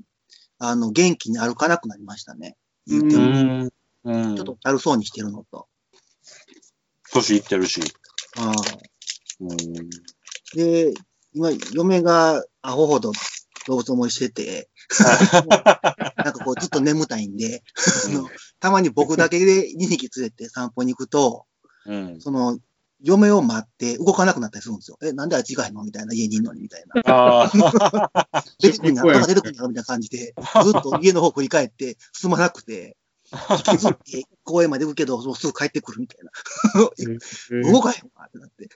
[0.59, 2.57] あの、元気に歩かなくなりましたね。
[2.87, 3.73] 言ってうも、ん。
[4.05, 4.37] うん。
[4.37, 5.67] ちょっとだるそうにしてるのと。
[7.13, 7.81] 年いってるし。
[8.39, 8.55] ああ
[9.41, 9.57] うん。
[10.55, 10.93] で、
[11.35, 13.13] 今、嫁がアホほど
[13.67, 14.71] 動物思いしてて、
[16.17, 17.63] なんかこうずっと眠たいんで、
[18.61, 21.45] たまに僕だけで2匹連れて散歩に行くと、
[21.87, 22.21] うん。
[22.21, 22.59] その、
[23.03, 24.99] 嫁を待って動かなくなったりするんですよ。
[25.03, 25.85] え、なんであいつ行かへんの？
[25.85, 27.03] みたいな、家にいんのに、みたいな。
[27.15, 27.45] あ
[28.33, 28.45] あ。
[28.59, 29.69] 出てくんなんか出てくんやろ？
[29.69, 32.97] みたいな感じで、ずっと家の方振り返って進まなくて
[34.45, 37.71] 公園まで行くけど、 もうすぐ帰ってくるみたいな。
[37.71, 38.69] 動かへんわってなって。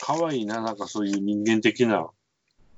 [0.00, 2.08] 可愛いな、なんかそういう人間的な。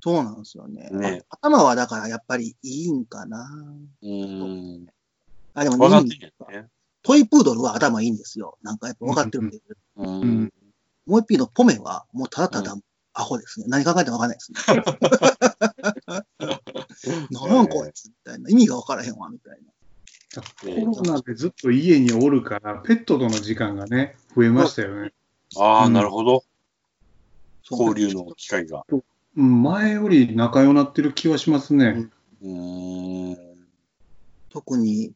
[0.00, 0.88] そうなんですよね。
[0.90, 3.50] ね頭はだからやっぱりいいんかな。
[4.02, 4.86] うん。
[5.54, 6.68] あ、でも分かって人んやね。
[7.02, 8.58] トイプードルは頭いいんですよ。
[8.62, 9.60] なんかやっぱ分かってるんで。
[9.96, 10.52] うん。
[11.06, 12.76] もう一匹のポメはもうただただ
[13.18, 13.66] アホですね。
[13.68, 14.58] 何考えても分かんないですね。
[17.32, 18.48] 何なんこいつみたいな。
[18.48, 20.42] 意味が分からへんわ、みたいな。
[20.92, 25.12] コロナでずっと家におるから、ペットとの時間がね、増えましたよね。
[25.56, 26.44] ああ、うんなるほど。
[27.68, 28.84] 交流の機会が。
[28.88, 29.02] うん
[29.34, 32.08] 前より仲良くなってる気はしますね。
[32.42, 33.36] うん。
[34.48, 35.12] 特に、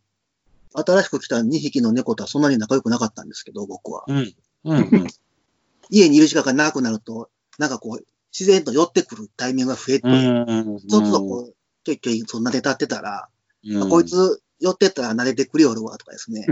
[0.75, 4.05] 新しく来た2匹の猫とはそんなに仲良くなかったんですけど、僕は。
[4.07, 4.35] うん。
[4.65, 5.07] うん。
[5.91, 10.79] 家にいる時間が長くなると、なんかこう、自然と寄ってくるタイミングが増えて、うん。
[10.79, 13.29] ちょっとこう、ちょいちょいそんなで立ってたら、
[13.65, 16.47] うんあこいつ寄ってったら慣れてくれよるわとかですね。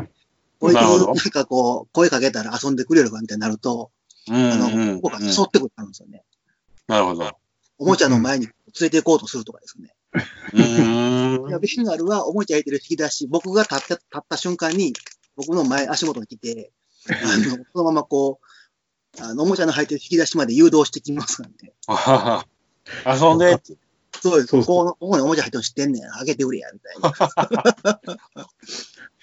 [0.59, 3.91] こいつなんかこう、声かけたら遊んでくれるわみたいになると、
[4.29, 6.23] うんあの、うん僕は沿ってくるんですよね。
[6.87, 7.31] なるほど。
[7.79, 9.95] おもちゃの前に連れて行こうとするとかですね。
[10.53, 14.93] うんいや、ベンガルはおもちゃ入ってる引き出し、僕が立って、立った瞬間に、
[15.37, 16.73] 僕の前、足元に来て、
[17.09, 18.47] あの、そのままこう、
[19.19, 21.73] あの、おもちゃの入ってる引き出しまで誘導してきますからね。
[21.89, 22.47] あは
[23.05, 23.53] は遊んで？
[23.55, 23.77] って。
[24.23, 24.49] そうです。
[24.49, 26.05] そうそうこうここにおもちゃ入ってるの知ってんねん。
[26.13, 28.01] あげてくれや、みたいな。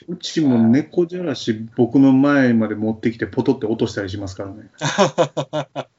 [0.08, 4.72] うちも猫じゃらし、僕の前まで持ってきて、ポトって落としたりしますからね。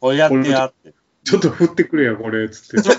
[0.00, 0.94] これやってやって。
[1.24, 2.90] ちょっと振ってくれや、これ、つって。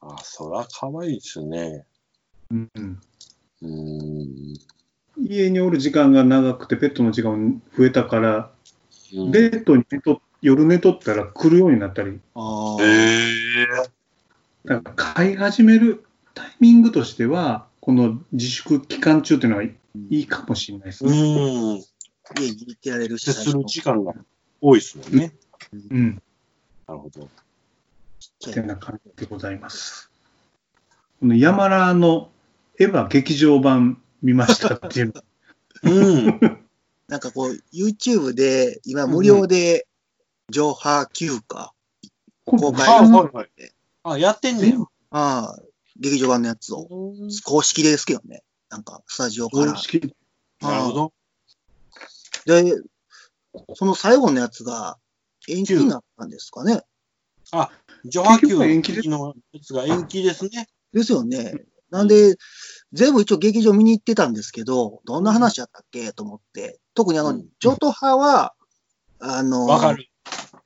[0.00, 1.86] あ、そら可愛いですね。
[2.50, 2.70] うん
[3.62, 4.54] うん。
[5.34, 8.50] 家におる時間が長くて、ペットの時間増えたから、
[9.14, 13.66] うんベッドに寝と夜寝とったら来るようになったり、あへえ。
[14.64, 19.74] なんか飼い始めるタイミングとしては、この自粛期間中っていうのはい
[20.08, 21.74] いかもしれないですうね。
[21.76, 21.82] ん。
[22.38, 24.14] 家に行ってられるし、接する時間が
[24.60, 25.32] 多いですもんね。
[25.90, 26.22] うん。
[26.88, 27.24] なるほど。
[27.24, 30.10] ってな感じでございます。
[31.20, 32.30] このヤマラの
[32.78, 35.22] エヴァ劇場版見ましたっていうの。
[35.82, 36.40] うん。
[37.08, 39.86] なんかこう、YouTube で、今無料で、
[40.48, 41.72] 上波休暇、
[42.44, 42.88] 公開。
[44.04, 44.76] あ、やってんねや。
[45.10, 45.62] ああ、
[45.96, 46.88] 劇場版のやつを、
[47.44, 48.42] 公式ですけどね。
[48.70, 49.78] なんか、スタジオから公。
[49.78, 50.14] 式
[50.60, 51.12] なるほど。
[52.46, 52.80] で、
[53.74, 54.98] その最後のやつが
[55.48, 56.82] 延期になったんですかね。
[58.04, 60.68] 女波結局延期で球のやつが延期ですね。
[60.92, 61.64] ですよね。
[61.92, 62.36] なんで、
[62.92, 66.12] 全部一応劇場見に行ってたんですけど、どんな話やったっけ？
[66.12, 66.80] と思って。
[66.94, 68.54] 特にあのうん、ジョト派は、
[69.20, 69.68] あの。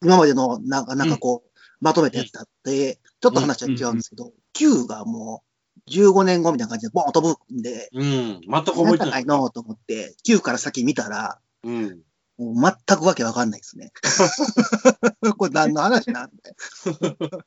[0.02, 5.42] 今までの、なんか、なんかこう、まとめたやつだって、ちょっと話は違うんですけど、Q がも
[5.86, 8.40] う、15年後みたいな感じでボーンと飛ぶんで、うん。
[8.40, 9.10] 全く覚えてな。
[9.10, 12.02] ないいのと思って、Q から先見たら、うん。
[12.38, 13.90] もう全くわけわかんないですね。
[15.38, 16.54] これ何の話なんで。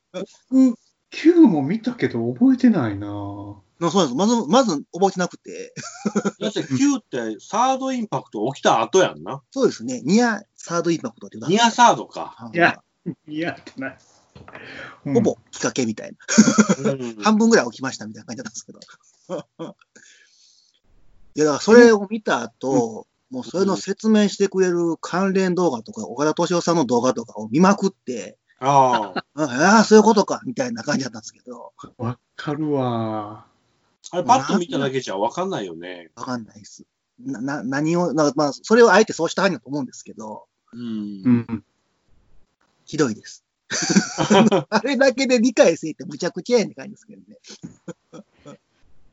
[0.50, 0.80] 僕、
[1.12, 3.08] Q も見たけど覚えてないな
[3.80, 4.16] のそうです。
[4.16, 5.74] まず、まず覚えてなくて。
[6.40, 9.42] だって Q ってサードインパクト起きた後やんな。
[9.52, 10.02] そうですね。
[10.04, 12.34] ニアサードインパクトっていうニアサードか。
[12.36, 12.82] はいや
[13.28, 13.98] いやってない。
[15.06, 16.92] うんほぼきっかけみたいな。
[16.92, 18.80] うん半分ぐらい起きましたみたいな感じだったんですけど。
[21.36, 29.26] いや、だからそれを見た後、もうそれの説明してくれる関連動画とか、岡田敏夫さんの動画とかを見まくって、ああ。
[29.36, 33.49] ああー、そういうことか、みたいな感じだったんですけど、わかるわ。
[34.12, 36.12] あれ、パッと見ただけじゃわかんないよね。
[36.16, 36.84] わかんないです。
[37.20, 40.82] な、な、何を、なまあ、それをあえてそうしたはんだと思うんですけど、うん
[41.26, 41.30] う。
[41.54, 41.64] ん。
[42.86, 43.44] ひどいです。
[44.70, 47.38] あれだけで理解せえってむちゃくちゃやんって感じですけどね。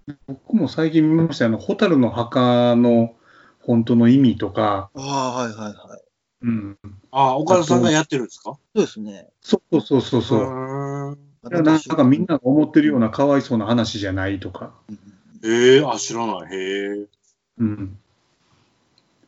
[0.27, 3.17] 僕も最近見ましたよあの、ホタルの墓の
[3.61, 6.03] 本当の意味とか、ああ、はいはいはい。
[6.43, 6.79] うん。
[7.11, 8.53] ああ、岡田さんがやってるんですか？
[8.53, 9.29] そうですね。
[9.43, 10.41] そうそうそうそう。
[11.51, 14.73] なんかみんなが思ってるようなかわいそうな話じゃないとか。
[14.89, 14.99] うん
[15.47, 16.55] へえ、あ、知らない。
[16.55, 17.07] へえ。
[17.59, 17.99] うん。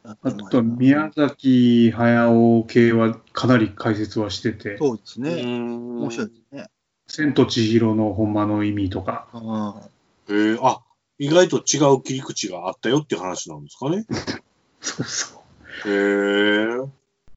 [0.05, 5.43] ああと、宮崎駿系はかなり解説はしてて、そうですね。
[5.45, 6.67] 面面白いですね。
[7.07, 9.29] 千と千尋のほんまの意味とか。
[9.33, 10.81] ああへえ、あ、
[11.19, 14.05] 意外と違う切り口があったよっていう話なんですかね。
[14.81, 15.43] そうそ
[15.85, 15.89] う。
[15.89, 16.89] へえ。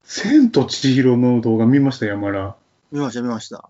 [0.03, 2.55] 千と千尋の動画見ました、山田。
[2.91, 3.69] 見ました、見ました。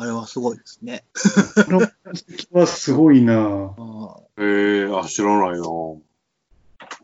[0.00, 1.04] あれはすごいですね。
[1.66, 5.66] この解析はすごいなぁへえ、あ、知らないな。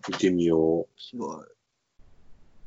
[0.09, 1.47] 見てみよすごい。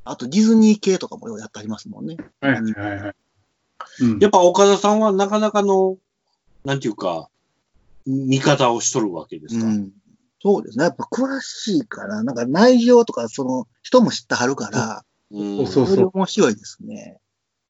[0.03, 2.17] あと、ディズニー系とかもようやってありますもんね。
[2.41, 3.15] はいはいはいはい。
[4.01, 4.19] うんう。
[4.19, 5.97] やっぱ岡田さんはなかなかの、
[6.65, 7.29] なんていうか、
[8.05, 9.65] 見方をしとるわけですか？
[9.65, 9.91] うん。
[10.43, 10.83] そうですね。
[10.83, 17.17] やっぱ詳しいから、なんか内情とか、その、人も知ってはるから、うんそうそれ面白いですね。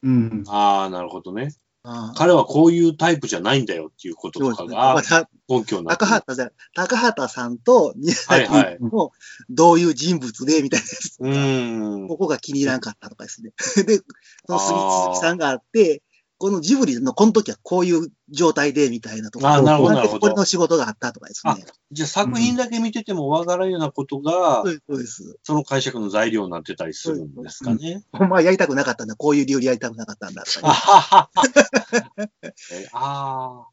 [0.01, 0.43] うん。
[0.47, 1.53] ああ、なるほどね。
[1.89, 4.41] ああ彼はこういうタイプじゃないんだよっていうこと。
[4.41, 5.01] とかが
[5.47, 6.11] 根拠になってる。
[6.11, 9.11] 高畑さん、高畑さんと宮崎はいはいの
[9.49, 12.07] どういう人物で、みたいなやつとかうん。
[12.09, 13.51] ここが気に入らんかったとかですね。
[13.87, 14.01] で、
[14.45, 14.79] その杉
[15.13, 16.03] 鈴木さんがあって、
[16.39, 21.65] このジブリのこの時はこういう状態で、みたいなとか、あーなるほどんでなるほどこれの仕事があったとかですね。
[21.91, 25.39] じゃあ作品だけ見ててもわからんようなことが、そうです、そうです。
[25.43, 28.03] その解釈の材料になってたりするんですかね。
[28.11, 29.15] ほんまはやりたくなかったんだ。
[29.15, 32.29] こういう理由でやりたくなかったんだとかあね、は は
[32.71, 33.65] えあ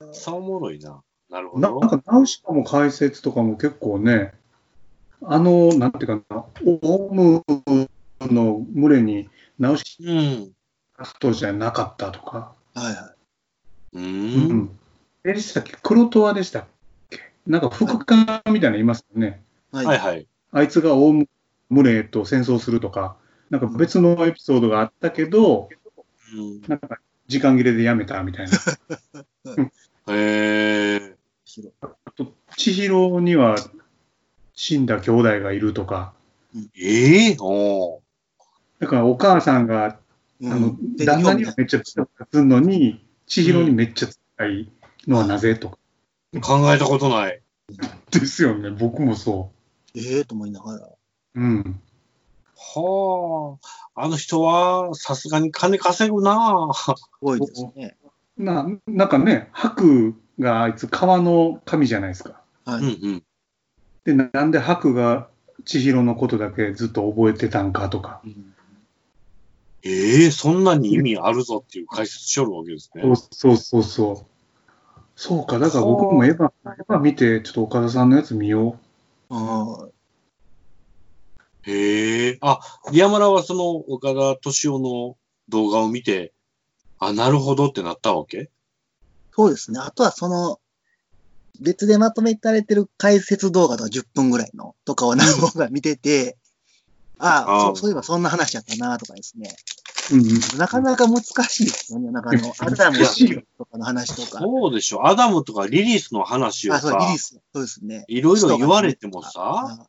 [0.00, 1.02] ー、そうおもろいな。
[1.30, 1.80] なるほど。
[1.80, 4.32] ななんか、ナウシカも解説とかも結構ね、
[5.22, 7.44] あの、なんていうかな、オウム
[8.20, 9.28] の群れに
[9.58, 10.52] ナウシうん。
[10.98, 13.14] カ人じゃなかったとか、はいは
[13.92, 13.98] う。
[14.00, 14.78] うんん。
[15.24, 15.76] えでしたっけ？
[15.80, 16.64] 黒トワでしたっ
[17.08, 17.20] け？
[17.46, 19.40] なんか副官みたいなのいますよね。
[19.72, 19.76] い。
[19.76, 19.86] はい。
[19.86, 20.26] はいはい。
[20.50, 21.28] あいつがオウム
[21.70, 23.16] 群れと戦争するとか、
[23.48, 25.68] なんか別のエピソードがあったけど、
[26.34, 28.58] うん、なんか時間切れでやめたみたいな。
[30.12, 31.16] へえ。
[31.44, 33.56] 白あと、千尋には
[34.54, 36.12] 死んだ兄弟がいるとか、
[36.76, 38.00] ええお
[38.80, 39.94] だからお母さんが、うん
[40.44, 44.70] あの、旦那にはめっちゃ強くするのに、千尋にめっちゃ強い
[45.06, 45.78] のはなぜとか。
[46.34, 47.40] ー考えたことない。
[48.10, 49.50] ですよね、僕もそ
[49.94, 50.86] ええと思いながら。
[50.86, 50.96] う。
[51.34, 51.80] うん。
[52.56, 53.58] は
[53.94, 54.02] あ。
[54.04, 57.96] あの人は、さすがに金稼ぐなすごいですね。
[58.36, 62.40] な、なんかね、白があいつ川の神じゃないですか。
[62.64, 62.80] はい。
[62.80, 63.22] うんうん。
[64.04, 65.28] で、ななんで白が
[65.64, 68.20] 千尋のことだけずっと覚えてたんかとか。
[68.24, 68.54] うん
[69.82, 73.02] ええそんなに意味あるぞっていう解説しよるわけですね。
[73.02, 74.26] そうそうそうそう。
[75.14, 76.50] そうか、だから僕もエヴァ、エ
[76.88, 78.78] ヴァ見て、ちょっと岡田さんのやつ見よ
[79.30, 79.88] あ
[81.62, 82.38] へえ。
[82.40, 82.60] あ、
[82.92, 85.16] リアマラはその岡田敏夫の
[85.48, 86.32] 動画を見て、
[86.98, 88.50] あ、なるほどってなったわけ？
[89.32, 89.80] そうですね。
[89.80, 90.60] あとはその、
[91.60, 96.36] 別でまとめられてる解説動画とか10分ぐらいのとかを何本か見てて、
[97.18, 99.54] ああそう、そういえばそんな話やったなとかですね。
[100.12, 100.14] う。
[100.14, 100.58] うんうん。
[100.58, 102.10] なかなか難しいですよね。
[102.10, 102.98] なんかあの、 アダム
[103.58, 104.38] とかの話とか。
[104.40, 105.06] そうでしょ。
[105.06, 107.40] アダムとかリリースの話をあ、そう、リさリー、ス。
[107.52, 108.04] そうですね。
[108.08, 109.86] いろいろ言われてもさ、あ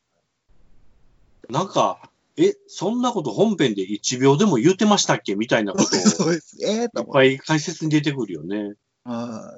[1.50, 6.58] なんか、え、そんなこと本編で1秒でも言ってましたっけみたいなことを そうです。
[6.62, 6.84] え。
[6.84, 8.76] いっぱい解説に出てくるよね。
[9.04, 9.58] あ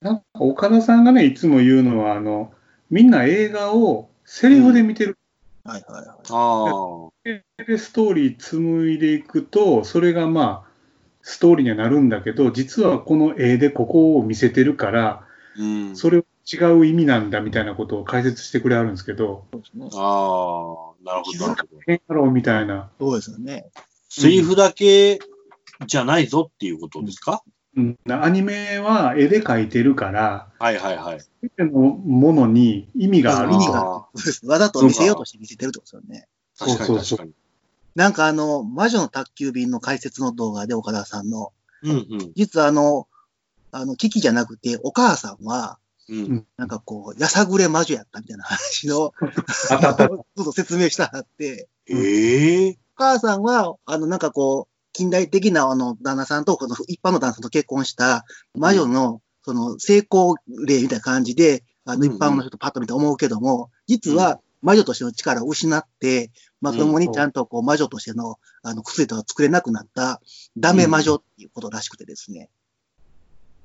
[0.00, 2.52] なんか岡田さんがね、いつも言うのは、あの、
[2.90, 5.18] みんな映画をセリフで見てる
[5.64, 6.16] はいはいはい。
[6.30, 7.64] ああ。
[7.64, 10.70] で、ストーリー紡いでいくと、それがまあ、
[11.22, 15.96] ストーリーにはなるんだけど、実はこの絵でここを見せてるから、うん。
[15.96, 19.88] それ違う意味なんだみたいなことを解説してくれはるんですけど、そうですね。
[19.92, 21.82] ああ、なるほど、なるほど。
[21.86, 22.90] 変やろみたいな。
[22.98, 23.66] そうですよね。
[24.08, 25.20] セリフだけ
[25.86, 27.52] じゃないぞっていうことですか、うん、
[28.08, 31.20] アニメは絵で描いてるから、はいはいはい。
[31.20, 34.08] すべてのものに意味がある意味が
[34.44, 36.26] わざと見せようとして見せてるってことですよね。
[36.58, 37.32] ー確かそうそうに確かに。
[37.94, 41.52] なんかあの、魔女の宅急便の解説の動画で岡田さんの、
[41.82, 42.32] うんうん。
[42.34, 43.08] 実はあの、
[43.72, 45.78] あの、危機じゃなくて、お母さんは、
[46.08, 46.46] うん。
[46.56, 49.12] なんかこう、やさぐれ魔女やったみたいな話の、
[49.70, 58.24] あったあった ちょっと説明したはって、ええお母さんは、あの、なんかこう、近代的なあの、旦那さんと、この一般の旦那さんと結婚した
[58.54, 70.20] 魔女の、その、成功例みたいな感じで、あの、一般の人パッと見て思うけども、実は魔女としての力を失って、まともにちゃんとこう、魔女としての、あの、薬とか作れなくなった、
[70.56, 72.50] ダメ魔女っていうことらしくてですね。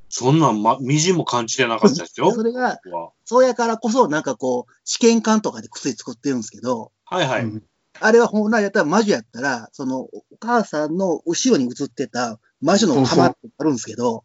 [0.10, 2.32] そんなん、ま、みじんも感じてなかったですよ。
[2.34, 2.80] それが、
[3.26, 7.44] そうやからこそ、なんかこう、試験管とかで薬作ってるんですけど、はいはい。
[7.44, 7.64] うん
[8.00, 14.24] あれは本来やったら魔女やったら、その、お母さんの後ろに映ってた魔女の玉ってあるんですけど、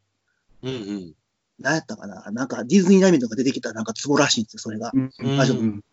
[0.62, 1.12] うんうん。
[1.59, 2.30] 何やったかな？
[2.33, 4.90] なんかディズニーラミンとか出てきたなんか壺らしいんですよ、それが。
[4.94, 5.85] うん魔女うん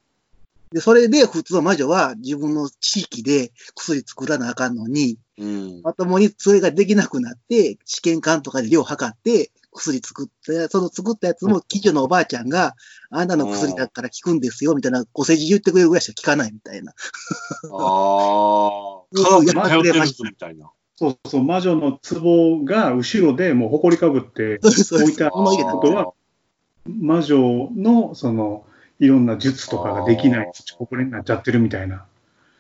[0.70, 5.82] で、それで普通の魔女は自分の地域で薬作らなあかんのに、うん。
[5.82, 12.76] まともにそれができなくなって、試験管とかで量測って、薬作って、その作ったやつも近所のおばあちゃんが、
[13.10, 16.92] あんなの薬だから効くんですよ、みたいな、ご世辞言ってくれるぐらいしか効かないみたいな。
[16.92, 16.96] あ
[17.66, 17.76] あ。
[19.16, 20.72] 科学に頼ってるぞみたいな。
[20.96, 26.14] そうそう、魔女の壺が後ろでもう埃かぶって置いてことは、
[26.88, 28.66] 魔女のその
[29.00, 32.06] いろんな術とかができない土埃になっちゃってるみたいな。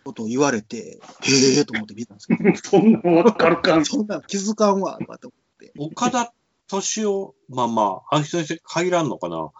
[0.08, 3.86] ことを言われて、へえと思って見たんですけど、 そんなんわかるかん。
[3.86, 5.74] そんなん気づかんわ、とかと思って。
[5.78, 6.34] 岡田
[6.70, 9.52] 斗司夫、まあまあ、あの人にして限らんのかな。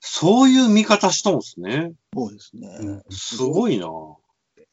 [0.00, 1.92] そういう見方しとんすね。
[2.14, 2.68] そうですね。
[2.80, 3.86] うんすごいな。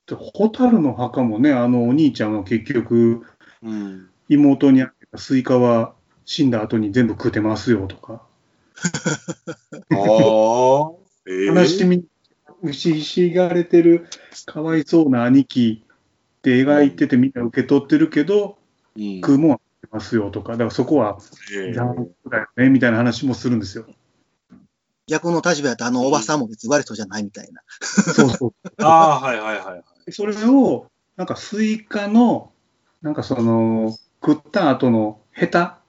[0.08, 3.24] で蛍の墓もね、あのお兄ちゃんは結局、
[3.62, 4.10] うん。
[4.30, 5.94] 妹にあげたスイカは
[6.26, 8.22] 死んだ後に全部食ってますよとか、
[9.92, 11.08] ああ。
[11.30, 12.06] ええ悲しみ、
[12.62, 14.08] 打ちひしがれてる
[14.46, 15.84] かわいそうな兄貴
[16.40, 18.58] って描いててみんな受け取ってるけど、
[18.96, 19.60] うん食うもん
[19.92, 21.18] ますよとか、だからそこは
[22.30, 23.86] だよねみたいな話もするんですよ。
[25.08, 27.62] 逆の立場やったらあのおばさんも別に悪い人じゃないみたいな。
[27.80, 28.54] そうそう。
[28.84, 30.12] ああ、はいはいはい。
[30.12, 32.52] それを、なんかスイカの、
[33.02, 35.80] なんかその、食った後のヘタ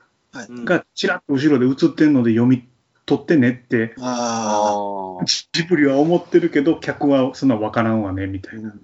[0.48, 2.68] うんがちらっと後ろで映ってるので読み
[3.06, 8.54] 取ってねって、ああジブリは思ってるけど、客はそんなわからんわね、みたあ。
[8.54, 8.74] いな。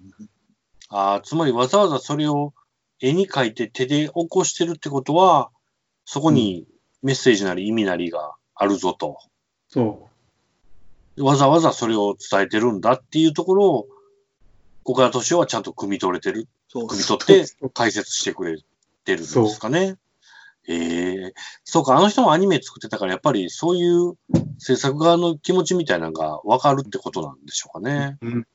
[0.89, 2.55] ああ、つまりわざわざそれを
[3.05, 5.51] 絵に描いて手で起こしてるってことは、
[6.07, 6.67] そこに
[7.03, 9.19] メッセージなり意味なりがあるぞと。
[9.69, 10.09] そ
[11.19, 13.89] わざわざそれを伝えてるんだっていうところを、
[14.85, 18.57] 岡田敏夫はちゃんと汲み取れてる、そう汲み取って解説してくれ
[19.05, 19.97] てるんですかね。
[20.67, 24.17] ええそうか、あの人もアニメ作ってたから、やっぱりそういう
[24.59, 28.17] 制作側の気持ちみたいなのがわかるってことなんでしょうかね。
[28.23, 28.29] う。
[28.31, 28.47] ん。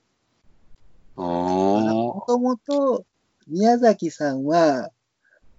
[1.16, 3.06] もともと、
[3.50, 4.92] 宮崎さんは、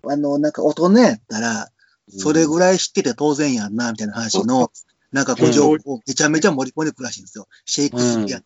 [0.06, 1.68] あの、なんか大人やったら、
[2.08, 4.70] それぐらい知ってて当然やんな、みたいな話の、
[5.12, 7.46] なんかこう情報をめちゃめちゃ盛り込んでくるらしいんですよ。
[7.64, 8.42] シェイクスピア。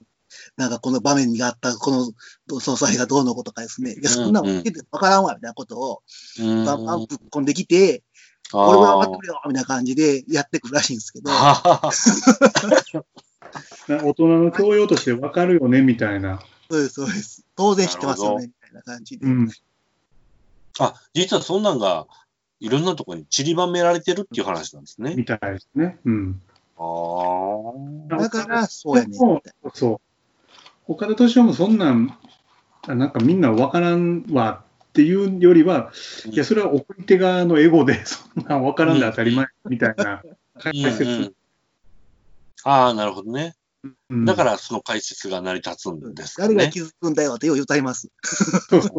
[0.57, 1.91] なんかこの場面にあった、こ
[2.49, 3.93] の総裁がどうのことかですね。
[3.93, 6.03] いや、そんなの知っててわからんわ、みたいなことを、
[6.41, 8.03] うん、バンバンぶっ込んできて、
[8.53, 11.31] あ俺は分かってくれよ、みたいな感じでやってくるらしいんですけど、
[13.89, 16.41] 大人の教養としてわかるよね、みたいな。
[16.71, 17.45] そうです、そうです。
[17.57, 19.27] 当然知ってますよね、な感じで。
[19.27, 19.51] うん。
[20.79, 22.07] あ、実はそんなんが、
[22.61, 25.15] いろんなところに散りばめられてるっていう話なんですね。
[25.15, 25.99] みたいですね。
[26.05, 26.43] うん。
[26.79, 28.19] ああ。
[28.19, 29.17] だから、そうやね、
[29.75, 30.01] そう。
[30.87, 32.19] 岡田敏夫もそんなん、
[32.87, 35.93] あなんかみんなわからんわっていうよりは、
[36.27, 40.23] いや、それは送り手側のエゴで、 そんなんわからんで当たり前みたいな
[40.59, 41.05] 解うんう説。
[41.05, 41.35] ん
[42.65, 43.55] ああ、なるほどね。
[44.11, 46.11] うんだからその解説が成り立つんな。
[46.11, 46.55] ですかね。
[46.55, 48.09] 誰が気づくんだよってよう言うたります。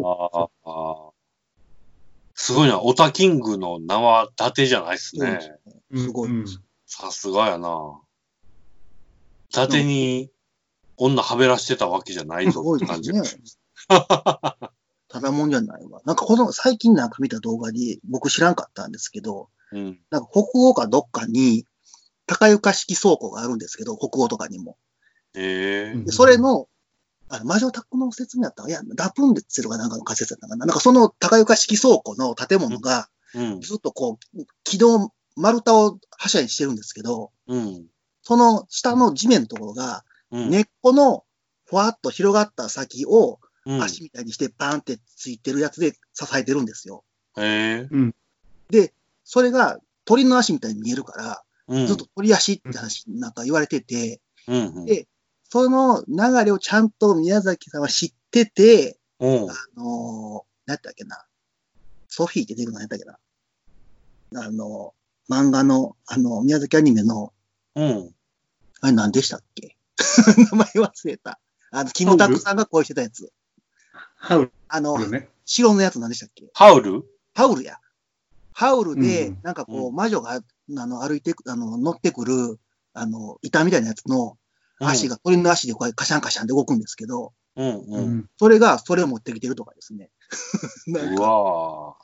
[0.04, 1.10] ああ
[2.34, 2.80] すごいな。
[2.80, 5.40] オタキングの名は伊達じゃないですね。
[5.94, 6.44] すごいうん
[6.86, 8.00] さすがやな。
[9.50, 10.30] 伊達に
[10.96, 13.12] 女はべらしてたわけじゃないぞすごいって感じ。
[13.12, 13.42] ですね。
[15.08, 16.00] ただもんじゃないわ。
[16.04, 19.98] なんかこの最近なんか見た動画で僕知らんかったんですけど、うん。
[20.10, 21.66] なんか北欧かどっかに
[22.26, 24.76] 高床式倉庫があるんですけど、北欧とかにも。
[25.34, 26.68] ええうんでそれの
[27.28, 30.66] あの、魔女宅の説明やったかいや、ラプンツェルかなんかの仮説やったかな。
[30.66, 33.60] なんかその高床式倉庫の建物が、うん。
[33.60, 37.86] ずっとこう、軌道、丸太を柱にしてるんですけど、うん。
[38.22, 40.50] その下の地面のところが、うん。
[40.50, 41.24] 根っこの
[41.64, 43.82] ふわっと広がった先をうん。
[43.82, 47.02] 足みたいにしてバーンってついてるやつで支えてるんですよ。
[47.36, 48.12] へえ。
[48.70, 51.36] で、それが鳥の足みたいに見えるから、うん。
[51.68, 54.66] ずっと鳥足って話なんか言われてて、うん。
[54.66, 54.84] うん。
[54.86, 55.06] で
[55.48, 59.50] その流れをちゃんと宮崎さんは知ってて、うん。
[59.50, 61.24] あのー、何やったっけな。
[62.08, 63.18] ソフィーって出るの何やったっけな。
[64.42, 64.94] あの、
[65.30, 67.32] 漫画の、あの、宮崎アニメの、
[67.74, 68.14] うん。
[68.80, 69.76] あれ何でしたっけ？
[70.50, 71.40] 名前忘れた。
[71.70, 73.32] あの、キムタクさんが恋してたやつ。
[74.16, 75.28] ハウあの、ルね。
[75.44, 76.50] 白のやつ何でしたっけ？
[76.54, 77.04] ハウル？
[77.34, 77.78] ハウルや。
[78.52, 80.40] ハウルでうん、なんかこう、う魔女が、
[80.78, 82.58] あの、歩いてく、あの、乗ってくる、
[82.92, 84.36] あの、板みたいなやつの、
[84.80, 87.68] 足が、鳥の足でこうカシャンカシャンで動くんですけど、うん。
[87.68, 87.84] う。
[87.88, 88.26] うんん。
[88.38, 90.10] それが、それを持ってきてるとかですね。
[90.86, 91.96] なんうか、わ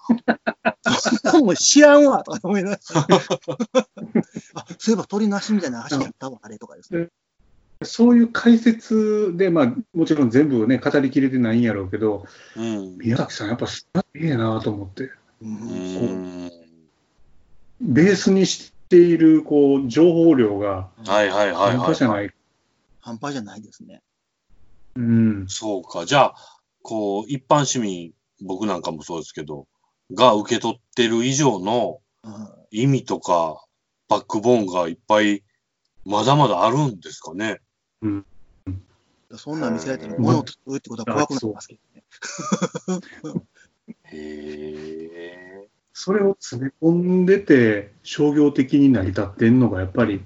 [1.43, 2.81] もう知らんわ、とか思いながら。
[4.55, 7.09] あ、そういえば鳥の足みたいな足やったわ、あれとかですね。
[7.85, 12.97] そういう解説で、まあ、もちろん全部ね、語りきれてないんやろうけど、うん。
[12.99, 15.11] 宮崎さん、やっぱすげえなと思って、う
[15.43, 16.62] うんん。
[17.83, 21.79] ベースにしているこう情報量がはいはいはい半はい。
[21.79, 22.31] 端じゃない。
[23.01, 24.01] 半端じゃないですね。
[24.95, 25.47] うん。
[25.49, 26.07] そうか。
[26.07, 26.35] じゃあ、
[26.83, 29.67] こう、一般市民、僕なんかもそうですけど、
[30.13, 33.65] が受け取ってる以上のうん意味とか、
[34.09, 35.43] バックボーンがいっぱい、
[36.05, 37.61] まだまだあるんですかね？
[39.37, 42.05] そんなん見せられたら、うん物を作るってことは怖くなりますけどね。
[46.05, 50.21] それを詰め込んでて、商業的に成り立ってんのが、やっぱり、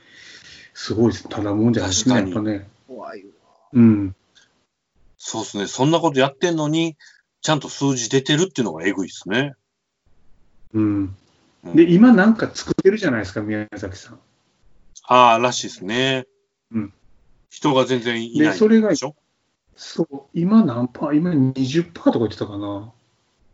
[0.72, 1.29] すごいです。
[1.29, 2.66] ただもんじゃないですね、ね。
[2.89, 3.29] 怖いわ。
[3.74, 4.16] うん。
[5.18, 5.66] そうですね。
[5.66, 6.97] そんなことやってんのに、
[7.43, 9.53] ちゃんと数字出てるっていうのがえぐいですね。
[10.72, 11.14] うん。
[11.64, 14.20] うんで、今なんか作ってるじゃないですか、宮崎さん。
[15.03, 16.27] ああ、らしいですね。
[16.72, 16.93] うん。
[17.51, 19.14] 人が全然いないでそれがでしょ
[19.74, 22.66] そう、今何パー今20%とか言ってたかな。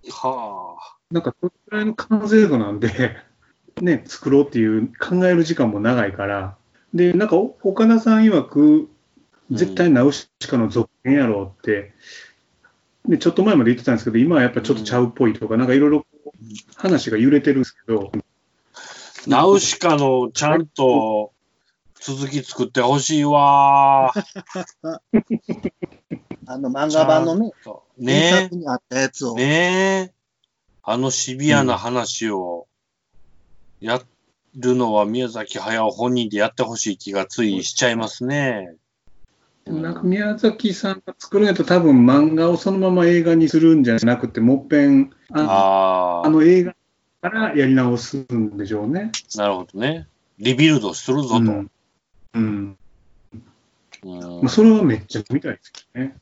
[0.09, 1.01] はあ。
[1.12, 3.16] なんか、それくらいの完成度なんで、
[3.80, 6.56] ね、作ろうっていう考える時間も長いから、
[6.94, 8.88] で、なんか、お岡田さん曰く、
[9.50, 11.92] 絶対ナウシカの続編やろうって、
[13.06, 16.06] で、ちょっと前まで言ってたんですけど、今はやっぱちょっとちゃうっぽいとか、なんかいろいろ
[16.76, 18.12] 話が揺れてるんですけど、
[19.26, 21.32] ナウシカのちゃんと
[22.00, 25.00] 続き作ってほしいわー。
[26.46, 29.28] あの漫画版のね、原ね作にあったやつえ。
[29.28, 30.22] を、ねえ。
[30.85, 32.66] あのシビアな話を
[33.80, 34.01] や
[34.57, 38.74] るのは宮崎駿本人でやってほしい気がついしちゃいますね。
[39.64, 46.74] なんか宮崎さんが作るんやったら多分漫画をそのまま映画にするんじゃなくて、もっぺん、あああ、あの映画
[47.20, 49.12] からやり直すんでしょうね。
[49.37, 50.09] なるほどね。
[50.39, 51.37] リビルドするぞと。
[51.37, 51.70] うん。
[52.35, 52.76] うん
[54.05, 56.16] うんまあ、それはめっちゃ見たいですけどね。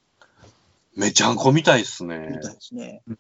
[0.95, 2.43] めちゃんこみたいっすねみ。
[2.43, 3.01] たいですね。
[3.09, 3.19] うん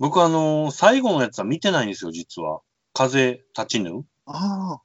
[0.00, 2.62] 僕あのー最後のやつは見てないんですよ、実は。
[2.94, 4.80] 風立ちぬあ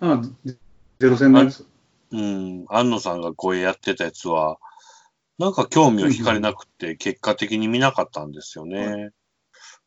[0.00, 0.22] ああ、
[1.00, 1.66] ゼロ戦のやつ。
[2.10, 2.66] うん。
[2.68, 4.58] 安野さんが声やってたやつは、
[5.38, 9.12] なんか興味を惹かれなくて、結果的に見なかったんですよね。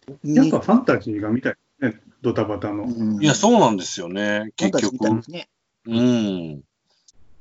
[0.10, 0.12] あ。
[0.24, 2.86] やっぱファンタジーが見たいね、ドタバタの。
[2.86, 4.52] うんいや、そうなんですよね。
[4.56, 5.50] 結局ね。
[5.86, 6.64] うん。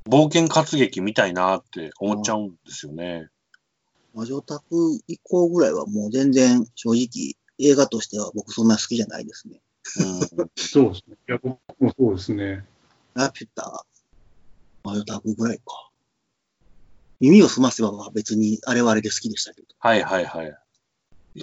[0.06, 3.28] 冒険活劇みたいなって思っちゃうんですよね。
[4.14, 4.62] 魔女宅
[5.08, 9.60] 以降ぐらいはもう全然正直映画としては僕そんな好きじゃないですね。
[10.38, 10.50] うん。
[10.56, 11.16] そうですね。
[11.28, 12.64] いや、僕もそうですね。
[13.14, 13.84] ラピュタ、
[14.84, 15.90] 魔女宅ぐらいか。
[17.20, 19.68] 耳を澄ませばは別にあれはあれで好きでしたけど。
[19.78, 20.56] はいはいはい。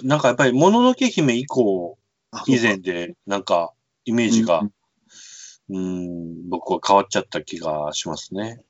[0.02, 1.98] なんかやっぱり、もののけ姫以降、
[2.30, 3.72] あ以前で、なんか、
[4.04, 4.60] イメージが
[5.68, 8.62] うん、うん、僕は変わっちゃった気がしますね。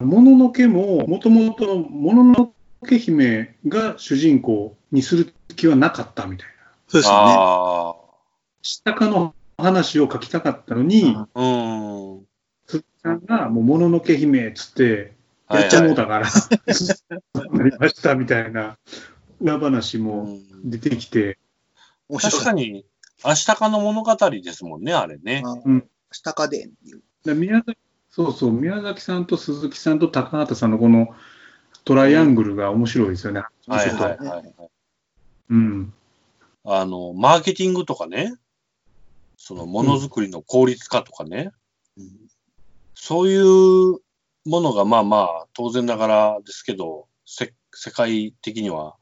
[0.00, 2.54] もののけも、もともとものの
[2.86, 6.54] け姫が主人公にする気はなかったみたいな。
[6.88, 7.34] そうですよね。
[7.38, 7.94] あ
[8.62, 11.16] 下かの話を書きたかったのに。
[12.66, 15.12] 鈴木さんがもうもののけ姫っつって、
[15.46, 16.28] はいやっちゃもうはたから、
[17.50, 18.78] なりましたみたいな
[19.40, 20.28] 裏話いもう
[20.66, 21.38] ん出てきて、
[22.08, 22.84] 面白確かに、
[23.24, 25.42] 明日かの物語ですもんね、あれね。
[25.44, 27.02] あうん下かでんっていう。
[27.24, 27.76] で宮崎
[28.10, 31.08] そうそう、宮崎さんと鈴木さんと高畑さんのこの
[31.84, 33.42] トライアングルが面白いですよね。
[33.66, 34.54] はいはいはいはい。
[35.50, 35.92] うん。
[36.64, 38.34] あの、マーケティングとかね、
[39.36, 41.50] そのものづくりの効率化とかね、
[41.96, 42.10] うん
[43.02, 43.98] そういう
[44.44, 48.96] ものがまあまあ当然ながらですけど、せ世界的には、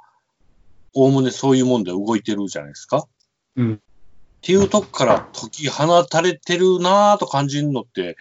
[0.94, 3.08] おおむねそういうもんで動いてるじゃないですか。
[3.56, 8.16] うんっていうとこから解き放たれてるなぁと感じるのって、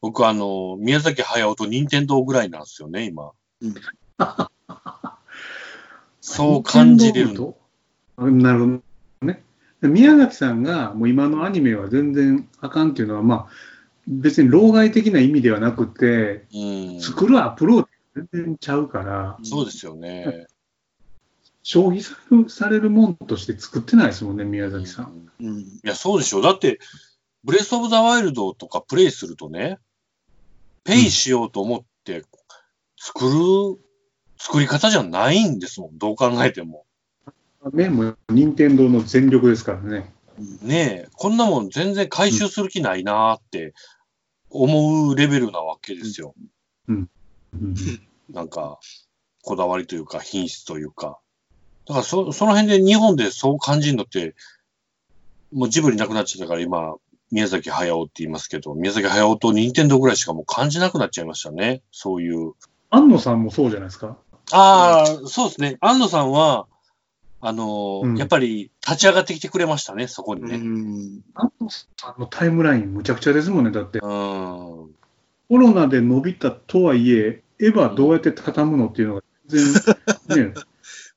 [0.00, 3.32] 僕あの、宮崎駿と任天堂ぐらいなんですよね、今。
[3.62, 3.74] うん
[6.22, 7.34] そう感じれるの。
[7.34, 7.58] と。
[8.18, 8.66] なるほ
[9.20, 9.42] どね。
[9.82, 13.52] 宮崎さんがもう今のアニメは全然あかんっていうのは、まあ、
[14.06, 17.00] 別に老害的な意味ではなくて、うん。
[17.00, 20.46] 作るアプローチ全然ちゃうから、そうですよね。
[21.64, 25.28] 消費されるされるもんとして作ってないですもんね、宮崎さん。
[25.40, 25.58] うん。
[25.60, 26.42] いや、そうでしょう。
[26.42, 26.78] だって、
[27.44, 29.78] ブレスオブザワイルドとかプレイするとね、
[30.84, 31.86] ペイしようと思って
[33.04, 33.80] 作る、
[34.38, 35.98] 作り方じゃないんですもん。
[35.98, 36.86] どう考えても。
[37.72, 40.12] ね、もう任天堂の全力ですからね。
[40.62, 43.74] ねえ、こんなもん全然回収する気ないなーって
[44.50, 46.34] 思うレベルなわけですよ。
[46.86, 47.08] うん
[48.30, 48.78] なんか、
[49.42, 51.18] こだわりというか、品質というか。
[51.86, 54.36] だからそ、その辺で日本でそう感じるのって、
[55.52, 56.94] もうジブリなくなっちゃったから今、
[57.32, 61.82] 宮崎駿って言いますけど、宮崎駿と任天堂ぐらいしかもう感じなくなっちゃいましたね。
[61.90, 62.52] そういう。
[62.92, 64.18] 安野さんもそうじゃないですか。
[64.52, 65.78] ああ、そうですね。
[65.80, 66.66] 安野さんは、
[67.40, 70.58] あのーうんやっぱり立ち上がってきてくれましたね、そこにうね。
[70.58, 71.22] ん。
[71.34, 73.70] 安野さんのタイムラインむちゃくちゃですもんね。
[73.72, 74.08] だって、うん。
[74.08, 79.64] コロナで伸びたとはいえ、エヴァどうやって畳むのっていうのが全
[80.28, 80.54] 然、 ね、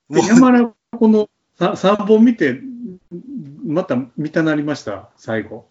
[0.08, 2.62] もうで山田この 3, 本見て、
[3.66, 5.68] また見たなりました、最後。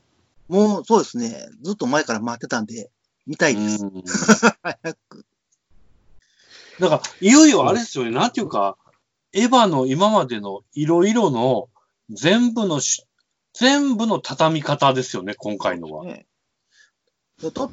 [0.49, 1.49] もうそうですね。
[1.63, 2.91] ずっと前から待ってたんで、
[3.27, 3.85] 見たいです。
[3.85, 4.03] うん
[4.63, 5.25] 早く。
[6.81, 8.77] だから、いよいよあれですよね、なんていうか、
[9.33, 11.69] エヴァの今までのいろいろの
[12.11, 13.05] 全部のし、
[13.53, 16.05] 全部の畳み方ですよね、今回のは。
[16.05, 16.27] ね
[17.41, 17.71] と、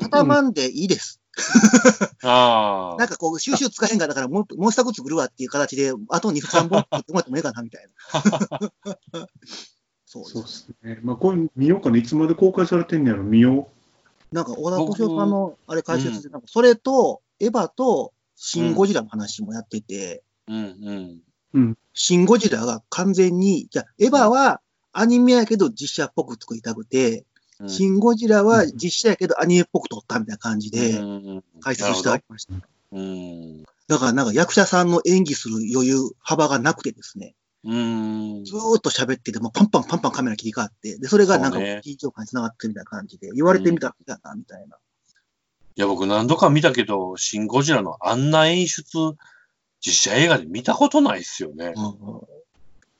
[0.00, 1.20] 畳まんでいいです。
[2.22, 2.96] ああ。
[2.98, 9.28] なんかこう、収集つかへんから、だからもう、もう一つ作るわっていう形で、あと2、3本作ってもらってもいいかな、みたいな。
[10.04, 10.40] そうで。
[10.40, 11.00] ですすね。
[11.02, 11.96] まあ、これ見ようかな。
[11.96, 13.68] いつまで公開されてんねやろ、見よ
[14.30, 18.12] なんか、小田敏夫さんの、あれ解説で、なんか、それと、エヴァと、
[18.44, 21.22] シン・ゴジラの話もやってて、うん
[21.54, 21.78] うん。
[21.94, 24.60] シン・ゴジラが完全に、じゃあエヴァは
[24.92, 27.24] アニメやけど実写っぽく作りたくて、
[27.60, 32.54] うんシン・ゴジラは実写やけどアニメっぽく撮ったみたいな感じでうん解説してありました。
[32.90, 33.62] うん。
[33.86, 38.44] だからなんか役者さんの演技する余裕、幅がなくてですね、うん。
[38.44, 44.76] ずーっと喋っててもパンパンパンパンカメラ切り替わって、で、それがなんか緊張感につながってるみたいな感じで、言われてみたらいいかな、みたいな。
[45.76, 49.16] いや、僕何度か見たけど、シン・ゴジラのあんな演出、
[49.80, 51.72] 実写映画で見たことないっすよね。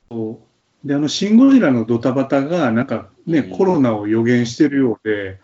[0.09, 0.37] うんう。
[0.83, 5.39] で、あの、シン・ゴジラのドタバタが、なんかね、うんコロナを予言してるようで、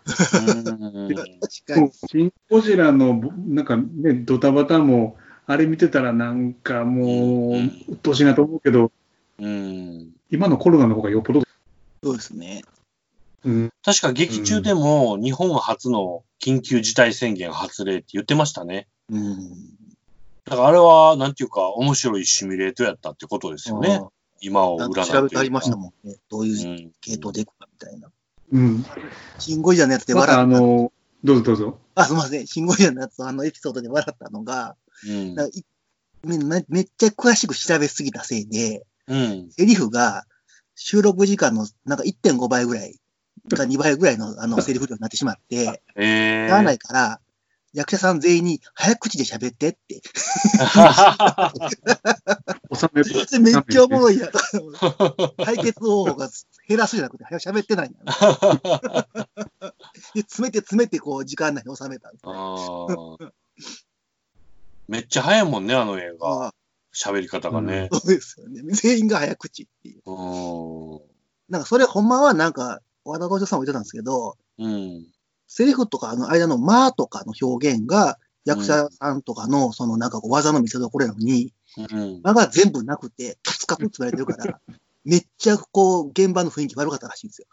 [0.46, 1.28] うん確
[1.66, 1.90] かに。
[1.92, 5.16] シン・ゴジラの、なんかね、ドタバタも、
[5.46, 8.92] あれ見てたらなんかもう、うんうっとうしいなと思うけど、
[9.38, 10.10] うん。
[10.30, 11.42] 今のコロナの方がよっぽど、
[12.02, 12.62] そうですね。
[13.44, 18.86] うん、確か劇中でも日本初の緊急事態宣言発令って言ってましたね。
[19.10, 19.50] うん。
[20.44, 24.00] だからあれは、なんていうか、面白いシミュレートやったってことですよね。
[24.40, 26.16] 今を占ってか調べてありましたもんね。
[26.30, 28.08] どういううん系統でいくかみたいな。
[28.52, 28.84] うん。
[29.38, 30.40] シン・ゴジラのやつで笑った。
[30.40, 31.78] あの、どうぞどうぞ。
[31.94, 32.46] あ、すみません。
[32.46, 34.76] シン・ゴジラのやつ、あのエピソードで笑ったのが、
[35.06, 35.34] うん
[36.22, 39.50] めめっちゃ詳しく調べすぎたせいで、うん。
[39.50, 40.24] セリフが
[40.74, 42.98] 収録時間のなんか1.5倍ぐらい
[43.56, 47.20] か2倍ぐらいのあの セリフ量になってしまって、えならないから、
[47.72, 50.00] 役者さん全員に早口で喋ってって。
[52.74, 52.88] 収
[53.40, 54.30] めっちゃおもろいやん。
[55.44, 56.28] 解決方法が
[56.66, 58.00] 減らすじゃなくて、早く喋ってないんや。
[60.14, 62.10] で、詰めて詰めてこう時間内に収めた。
[64.88, 66.46] めっちゃ早いもんね、あの映画。
[66.48, 66.54] あ
[66.92, 67.88] 喋り方がね。
[67.92, 68.62] そうですよね。
[68.72, 70.02] 全員が早口っていう。
[70.06, 71.00] うん。
[71.48, 75.06] なんかそれほんまはなんか、和田道夫さんも言ってたんですけど、うん。
[75.46, 82.20] セリフとかの間の間とかの表現が、役者さんとかの、そのなんかこう技の見せ所なのに、うん。
[82.22, 84.60] 間が全部なくて、カツカツって言われてるから、
[85.04, 87.46] めっちゃこう、現場の雰囲気悪かったらしいんですよ。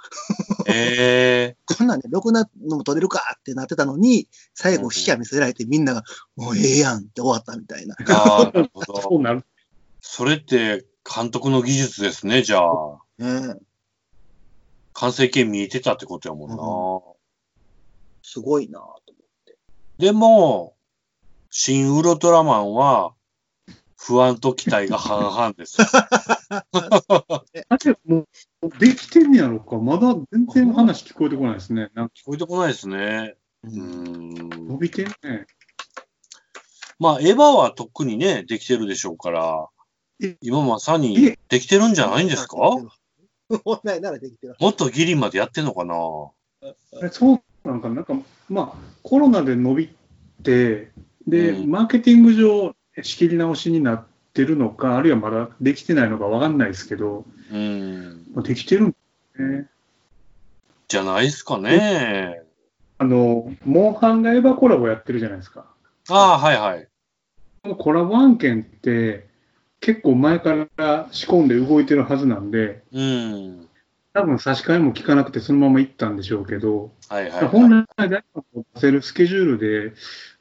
[0.68, 6.04] えこんなんね、ろくなのも撮れるかってなってたのに、最後、死者見せられてみんなが、
[6.36, 7.95] もうええやんって終わったみたいな。
[7.95, 9.02] ー、あーなるほど。
[9.02, 9.45] そうなる。
[10.02, 13.00] それって監督の技術ですね、じゃあ。
[13.18, 13.66] ねえ
[15.00, 16.58] 完成形見えてたってことやもんな。
[18.24, 19.14] すごいなと
[20.00, 20.76] でも、
[21.52, 23.14] 新ウルトラマンは、
[23.95, 25.78] 不安と期待が半々です。
[25.82, 26.64] あ
[27.84, 28.26] れ、も
[28.62, 29.78] う、できてんねやろか。
[29.78, 31.89] まだ全然話聞こえてこないですね。
[31.93, 33.36] なんか聞こえてこないですね。
[33.64, 34.68] ううんん。
[34.68, 35.45] 伸びてんね。
[37.00, 39.68] まあ、エヴァはとっくにね、できてるでしょうから
[40.24, 42.58] え、今まさにできてるんじゃないんですか？
[43.64, 44.56] 本来ならできてる。
[44.60, 45.95] もっとギリまでやってんのかな？
[47.04, 48.14] えそうなんか、なんか、
[48.50, 49.95] まあ、コロナで伸び
[50.43, 50.91] て、
[51.28, 58.26] で、うんマーケティング上、仕切り直しになってるのか、あるいはまだできてないのかわかんないですけど、うん。
[58.34, 58.98] まあできてるんで
[59.36, 59.70] すね。
[60.88, 62.41] じゃないですかね。
[62.98, 65.66] あの、モンハンがエヴァコラボやってるじゃないですか。
[66.10, 66.88] ああ、はいはい。
[67.78, 69.28] コラボ案件って、
[69.80, 73.69] 結構前から仕込んで動いてるはずなんで、うん。
[74.13, 77.86] 多分差し替えも効かなくてそのまま行ったんでしょうけど、はいはい、本はい。
[77.95, 78.23] 来で
[78.55, 79.93] 出せるスケジュールで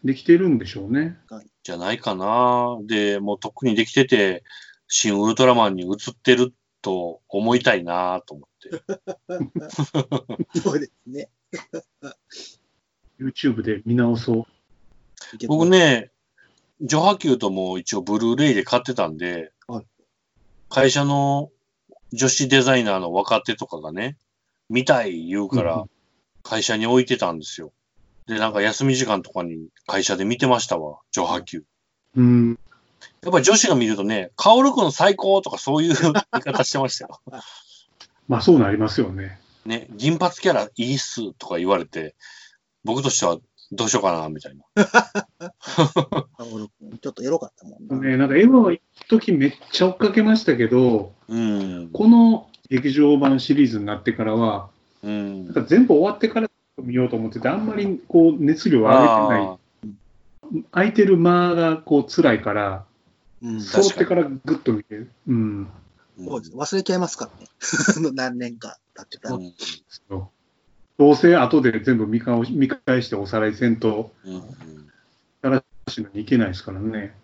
[0.04, 1.18] できてるんでしょうね。
[1.62, 2.78] じゃないかな。
[2.86, 4.44] で、もうとっくにできてて、
[4.88, 8.82] 新ウルトラマンに映ってると思いたいなと思って。
[10.60, 11.28] そうですね。
[13.20, 15.46] YouTube で見直そう。
[15.48, 16.10] 僕ね、
[16.80, 19.86] ジョハキューとも一応ブルーレイで買ってたんで、はい
[20.68, 21.50] 会社の
[22.12, 24.16] 女子デザイナーの若手とかがね、
[24.68, 25.84] 見たい言うかうんら
[26.42, 27.72] 会社に置いてたんですよ。
[28.26, 31.64] で、なんか休み時間とかに会社で見てましたわ、ジョハキュー。
[32.16, 32.58] うん。
[33.22, 36.12] やっぱり女子が見るとね、カオルくん最高とかそういう 言い
[36.42, 37.20] 方してましたよ。
[38.28, 39.38] まあそうなりますよね。
[39.64, 42.14] ね、銀髪キャラいいっすとか言われて、
[42.84, 43.38] 僕としては
[43.72, 44.64] どうしようかな、みたいな。
[46.38, 46.66] 俺
[46.98, 48.08] ちょっとエロかったもんな。
[48.08, 51.90] ね、なんかエヴァは一時めっちゃ追っかけましたけど、うん。
[51.92, 54.68] この劇場版シリーズになってからは、
[55.02, 55.54] うんなん。
[55.54, 59.46] か全部終わってから見ようと思ってて、あんまりこう熱量を上げてない。
[59.46, 59.58] あ
[60.70, 62.84] 空いてる間がこう辛いから、
[63.42, 65.10] うん、確揃ってからグッと見てる。
[65.26, 65.68] うん。
[66.20, 67.48] ーそうです忘れちゃいますからね。
[68.14, 69.36] 何年か経ってたら。
[69.36, 69.52] うん
[70.98, 77.14] どうせ後で全部見返し見返しておさらいせんと、うんうんしのにいけないですからね。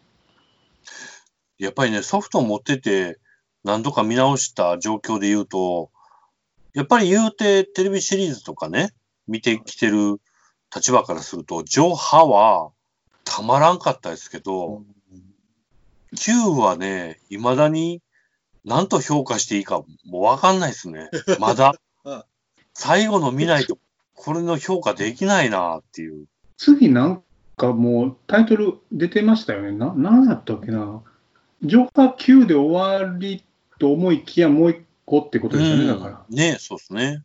[1.59, 3.18] やっぱりね、ソフトを持ってて、
[3.64, 5.91] 何度か見直した状況で言うと、
[6.75, 8.93] やっぱり言うてテレビシリーズとかね、
[9.27, 10.20] 見てきてる
[10.75, 12.70] 立場からすると、上波は
[13.25, 14.83] たまらんかったですけど、
[16.16, 18.01] Q はね、未だに
[18.64, 21.11] 何と評価していいかもうわかんないですね。
[21.41, 21.91] まだうん。
[22.75, 23.79] 最後の見ないと、
[24.14, 26.27] これの評価できないなっていう。
[26.57, 27.23] 次なん
[27.57, 29.73] かもうタイトル出てましたよね。
[29.73, 31.03] な、なんだったっけな。
[31.62, 33.45] ジョーカー9で終わり
[33.79, 36.25] と思いきやもう一個ってことですよね、だから。
[36.29, 37.23] うんねそうですね。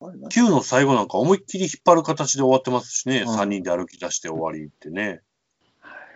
[0.00, 3.22] あれな Q の最後なんか思いっきり引っ張る形で終わってますしね。
[3.22, 5.22] うん3人で歩き出して終わりってね。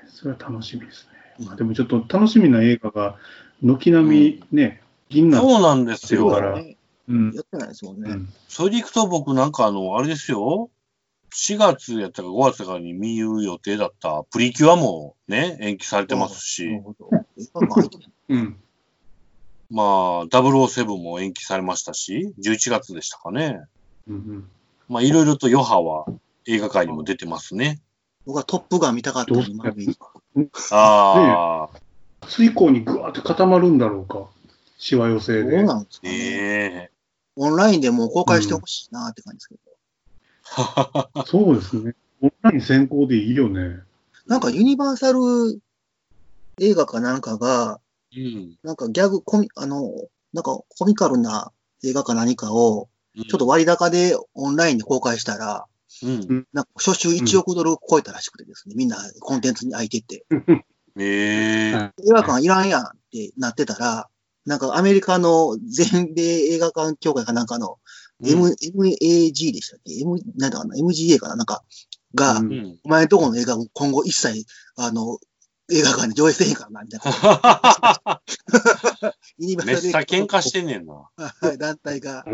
[0.09, 1.11] それは楽しみですね。
[1.41, 3.17] うんまあでもちょっと楽しみな映画が
[3.63, 6.31] 軒並みね、銀なそうなんですよ。
[6.31, 6.77] だからね
[7.13, 7.33] うん。
[7.33, 8.11] やってないですもんね。
[8.11, 10.71] うんそれでいくと僕なんかあの、あれですよ。
[11.35, 16.83] 4月やったか5月かに見る予定だったプリキュアもね、延期されてますなし
[18.29, 18.57] うん。
[19.71, 23.63] まあ、007も延期されましたし、11月でしたかね。
[24.07, 24.49] うんうん。
[24.89, 26.05] まあ、いろいろと余波は
[26.47, 27.81] 映画界にも出てますね。
[28.27, 29.97] 僕はトップガン見たかったのに、まあ見
[30.71, 31.81] ああ、
[32.23, 34.29] 明日以降にぐわーって固まるんだろうか。
[34.79, 35.63] しわ寄せどうで。
[35.63, 36.13] なんですかね。
[36.13, 36.92] ええ
[37.37, 41.25] オンラインでもう公開してほしいなって感じですけど。
[41.25, 41.95] そうですね。
[42.21, 43.81] オンライン先行でいいよね。
[44.27, 45.21] なんかユニバーサル
[46.61, 47.81] 映画かなんかが、
[48.17, 48.57] うん。
[48.63, 49.91] なんかギャグコミ、あの、
[50.33, 51.53] なんかコミカルな
[51.85, 55.67] 映画か何かを、ちちょっと割高でオンラインで公開したら、
[56.03, 56.47] うん。
[56.53, 60.25] なんか初週1億ドル超えたらしくてですね、みんなコンテンツに空いてて、
[60.99, 64.09] ええはい映画館いらんやんってなってたら、
[64.45, 67.79] なんかアメリカの全米映画館協会かなんかの、
[68.25, 71.37] M、MAG でしたっけ ?M、なんだかな ?MGA かな？
[71.37, 71.63] なんか、
[72.15, 72.79] が、ううんん。
[72.85, 75.19] お前のところの映画を今後一切、あの、
[75.71, 78.23] 映画館に上映せへんからな、みたいな。
[79.39, 81.11] めっサルさ喧嘩してんねんな。
[81.17, 82.25] はい団体が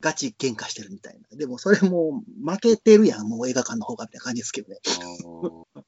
[0.00, 1.36] ガチ喧嘩してるみたいな。
[1.36, 4.78] でもそれもう負けてるやん、もう映画館の方がみたいな感じですけどね。
[5.24, 5.84] うん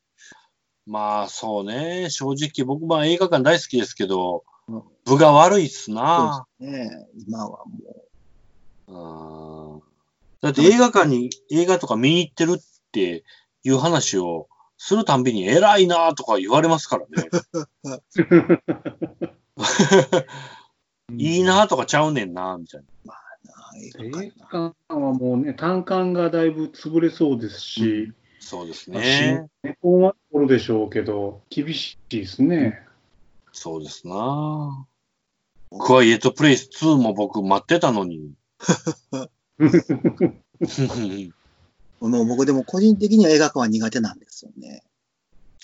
[0.84, 4.42] まあそうね、正直僕は映画館大好きですけどうん、
[5.04, 6.46] 部が悪いっすそな。
[6.60, 7.08] うですね。
[7.26, 7.64] 今は
[8.88, 9.82] もうん
[10.40, 13.24] だって映画館に映画とか見に行ってるって
[13.62, 17.28] いう話をするたんびに偉いなとか言われますからね。
[21.16, 23.14] いいなとかちゃうねんな、みたいな。
[23.44, 29.48] うな、映映画館はもうね、単館がだいぶ潰れそうですし、そうですまあね。
[29.62, 32.84] 新猫はところでしょうけど、厳しいですね。
[33.52, 34.86] そうですな。
[35.78, 38.32] クワイエットプレイス2も僕待ってたのに。
[42.00, 44.82] もう僕でも個人的には映画館は苦手なんですよね。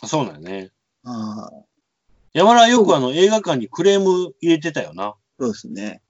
[0.05, 0.71] そうなんやね。
[1.05, 1.65] ああ、
[2.33, 5.15] 山田はよくあの映画館にクレーム入れてたよな。
[5.39, 6.03] そうですね。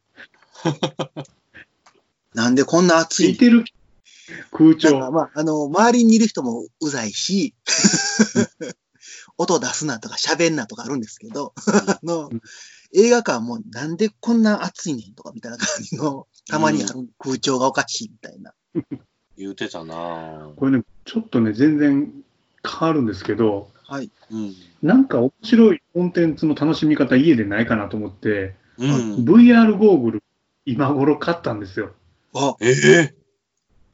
[2.34, 3.64] なんでこんな暑いいてる
[4.52, 4.98] 空調。
[5.10, 7.54] まあ、あの、周りにいる人もうざいし、
[9.38, 12.40] 音出すなとか喋んなとかあるんですけど、あのうん、
[12.92, 18.52] 映画館もなんでこんな暑いねんとかみたいな感じの、たまにある空調がおかしいみたいな。
[19.36, 22.12] 言うてたなこれね、ちょっとね、全然
[22.68, 24.10] 変わるんですけど、はい。
[24.30, 24.54] うん。
[24.82, 29.14] なんか面白いコンテンツの楽しみ方、家でないかなと思って、うん。
[29.24, 30.22] VR ゴーグル、
[30.66, 31.92] 今頃買ったんですよ。
[32.34, 33.14] あ、ええ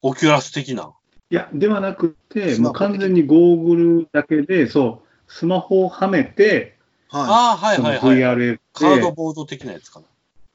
[0.02, 0.92] オキュラス的な？
[1.30, 6.76] いや、ではなくて、もう完全にゴーグルだけで、そう、スマホをはめて、
[7.08, 8.18] はああ、はいそのはいはい。
[8.18, 10.00] VR カードで、ボード的なやつか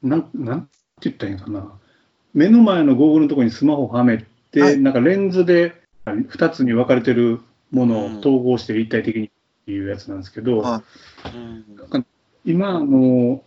[0.02, 0.16] な。
[0.16, 0.68] なん、なんて
[1.02, 1.72] 言ったらいいんかな。
[2.34, 5.74] 目の前のゴーグルのところにスマホをはめて、はいなんかレンズで
[6.06, 7.40] 2つに分かれてる
[7.70, 9.30] ものを統合して立体的にっ
[9.66, 10.82] ていうやつなんですけど、は
[11.26, 12.06] うん。
[12.44, 13.42] 今、あの、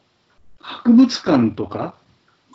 [0.60, 1.96] 博物館とか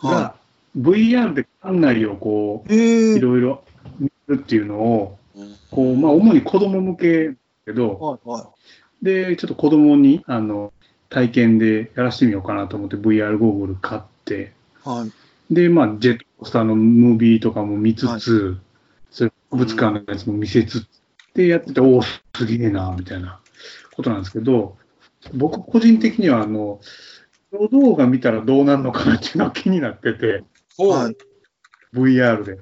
[0.01, 0.35] がは
[0.77, 2.77] VR で館内をこう、い
[3.15, 3.19] え。
[3.19, 3.63] ろいろ
[3.99, 7.33] 見るっていうのを、うんこう、まあ、主に子供向けだ
[7.69, 8.49] けど、はいは
[9.01, 10.73] で、ちょっと子供に、あの、
[11.09, 14.53] 体験でやらしてみようかなと思って VR ゴーグル買って、
[14.85, 14.89] い。
[14.89, 15.53] はい。
[15.53, 18.57] で、まあ、ジェットコースターのムービーとかも見つつ、
[19.11, 20.87] それ博物館のやつも見せつつ、
[21.33, 23.39] で、やってて、おお、すげえな、みたいな
[23.95, 24.77] ことなんですけど、
[25.33, 26.79] 僕個人的には、あの、
[27.71, 30.43] 動画見たらどうなるのかなっていうのが気になってて。
[30.77, 31.17] はい。
[31.97, 32.59] VR で。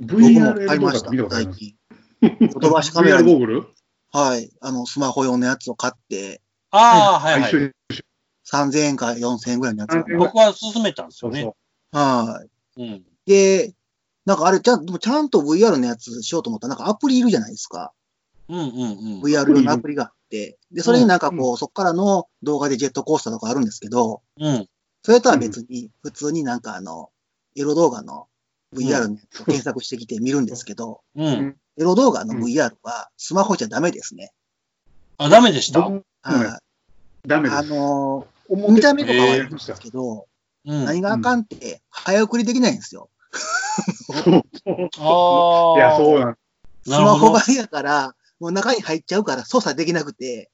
[0.00, 1.74] VR 動画見たことあります？
[2.22, 3.66] 飛ばしカメラ VR ゴーに、グル？
[4.14, 4.48] はい。
[4.60, 6.40] あの、スマホ用のやつを買って、
[6.70, 7.50] ああ、はいはい。
[7.50, 7.70] 一緒に
[8.48, 10.04] 3000円か4000円ぐらいのやつが。
[10.04, 11.52] 3000円僕は勧めたんですよね。
[11.90, 12.44] は
[12.76, 12.80] い。
[12.80, 13.04] うん。
[13.26, 13.74] で、
[14.24, 17.92] なんかあれ、ちゃんでもちゃんと VR のやつしようと思ったら、なんかアプリいるじゃないですか。
[18.48, 18.68] うんうんう
[19.18, 19.22] ん。
[19.22, 20.58] VR 用のアプリがあって。
[20.70, 24.68] で、それになんかこう、そっからの動画でジェットコースターとかあるんですけど、うん。
[25.02, 27.10] それとは別に、普通になんかあの、
[27.56, 28.28] エロ動画の
[28.74, 31.56] VR のやつを検索してきて見るんですけど、うん。
[31.78, 34.32] エロ動画のうん VR はスマホじゃダメですね。
[35.18, 35.80] あ、ダメでした？
[35.80, 36.58] はいあ
[37.26, 37.64] ダメです。
[37.64, 40.26] のー、見た目とかはいいんですけど、
[40.66, 40.84] うん。
[40.84, 43.08] 何があかんって、早送りできないんですよ。
[44.00, 45.78] そうそうああ。
[45.78, 46.36] いや、そうなん
[46.84, 50.50] スマホ版やから、もう中に入っちゃうから操作できなくて、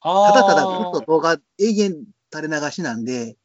[0.00, 0.32] ああ。
[0.32, 3.36] ただただずっと動画永遠垂れ流しなんで、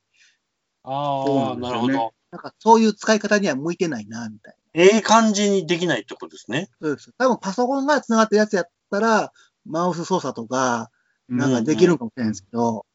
[0.84, 2.14] ああ、なるほど。
[2.36, 6.68] なんかそういう使い方には向いてないな、みたいええ感じにできないってことですね。
[6.82, 6.88] な。
[6.90, 7.14] そうです。
[7.18, 9.32] 多分パソコンが繋がってるやつやったら、
[9.66, 10.92] マウス操作とか、
[11.30, 12.86] うんなんかできるんかもしれないんですけど、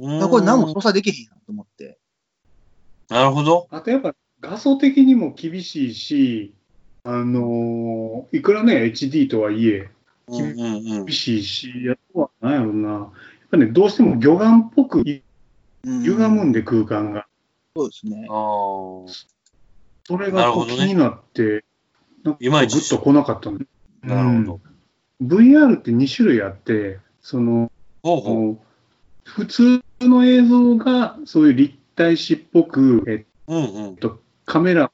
[0.00, 1.96] うんこれ何も操作できへんやんと思って。
[3.08, 3.68] なるほど。
[3.70, 6.54] あとやっぱ画素的にも厳しいし、
[7.04, 9.90] あのーいくらね、HD とはいえ、
[10.26, 11.14] うんうんうん厳。
[11.14, 13.10] しいし、あとは何やろうな、やっ
[13.52, 15.04] ぱね、どうしても魚眼っぽく
[15.84, 17.26] うん歪むんで空間が。
[17.74, 18.26] そうですね。
[18.28, 19.12] ああ。
[20.04, 21.64] それが気になって、
[22.22, 23.66] なんかいまいちグッと来なかったんで。
[24.02, 24.54] なるほど。
[24.54, 24.72] うん
[25.22, 27.70] VR って2種類あって、その、
[28.02, 28.58] ほうほう。
[29.24, 33.98] 普通の映像がそういう立体視っぽく、えうんうん。
[34.44, 34.90] カメラ、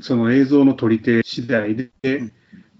[0.00, 2.32] その映像の撮り手次第でん、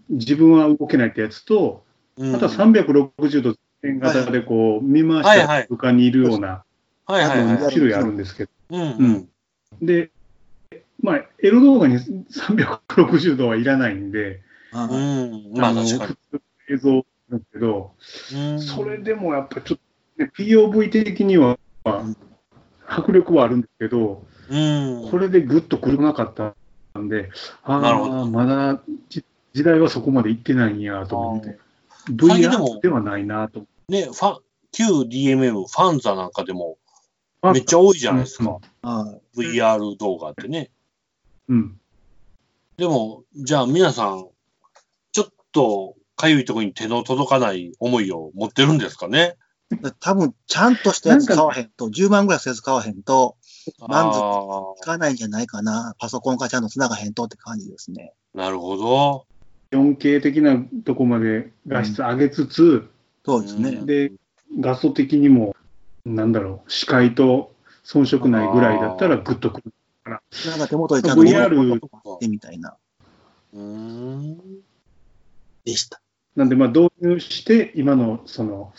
[0.09, 1.85] 自分は動けないってやつと、
[2.17, 6.63] うんあとは360度点型でこう見回した空間にいるような
[7.07, 7.57] はいはいはい。
[7.57, 9.29] 2種類あるんですけど、うんうん。
[9.81, 10.11] で、
[11.01, 14.41] まあ、エロ動画に360度はいらないんで、
[14.73, 15.59] あうーん。
[15.59, 16.17] まあの確かに
[16.71, 17.93] 映像なんですけど、
[18.35, 18.61] うん。
[18.61, 19.79] それでもやっぱちょっ
[20.17, 21.53] と、ね、POV 的には
[21.85, 22.17] ん
[22.87, 25.11] 迫力はあるんですけど、うん。
[25.11, 26.55] これでぐっと来なかった
[26.99, 27.31] んで、
[27.63, 31.59] ああ、なるほどまだじ時代はそこまで行ってないんやと思って、
[32.11, 33.67] VR ではないなと。
[33.89, 36.84] ね、ファン、旧 DMM、ファンザなんかでもあ
[37.53, 38.61] めっちゃ多いじゃないですうんか。
[38.83, 40.71] はい VR 動画ってね。
[41.49, 41.81] うん。
[42.77, 44.29] でも、じゃあ皆さん、
[45.13, 49.37] ちょっとかゆいところに手の届かない思いを持ってるんですかね？
[50.01, 53.37] 多分、ちゃんとしたやつ買わへんと、10万ぐらいするやつ買わへんと、
[53.89, 55.95] 満足あつかないんじゃないかな。
[55.99, 58.13] パソコンがちゃんと繋がへんとって感じですね。
[58.35, 59.27] あ、なるほど。
[59.73, 62.89] 4K 的なとこまで画質上げつつ、
[63.25, 63.71] そうですね。
[63.71, 64.13] うんで、
[64.61, 65.54] 画素的にも、
[66.05, 69.73] なんだろう、視界と遜色ないぐらいだったらグッとくる。
[70.05, 70.17] な
[70.57, 72.77] んか手元でちゃんと VR とかってみたいな、
[73.55, 74.37] うーん。
[75.65, 76.01] でした。
[76.37, 78.75] なんで、まあ、導入して、今の、その、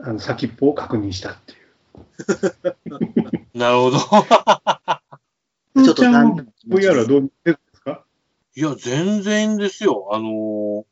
[0.00, 1.58] あの先っぽを確認したっていう。
[3.58, 3.98] なるほど。
[3.98, 8.04] ちょっと VR はどうですか？
[8.56, 10.08] いや、全然ですよ。
[10.12, 10.84] あのー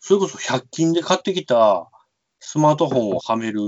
[0.00, 1.90] それこそ100均で買ってきた
[2.38, 3.60] スマートフォンをはめる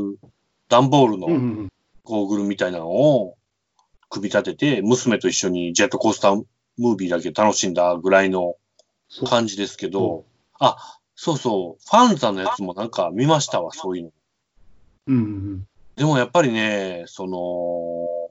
[0.71, 1.69] 段ボールのん
[2.05, 3.37] ゴーグルみたいなのを
[4.09, 6.43] 組み立てて、娘と一緒にジェットコースター
[6.79, 8.57] ムービーだけ楽しんだぐらいの
[9.29, 10.25] 感じですけど
[10.59, 14.11] そ、あ、そうそう、ファンザのやつもなんか見ましたわ、そういうの。
[15.97, 18.31] でもやっぱりね、その、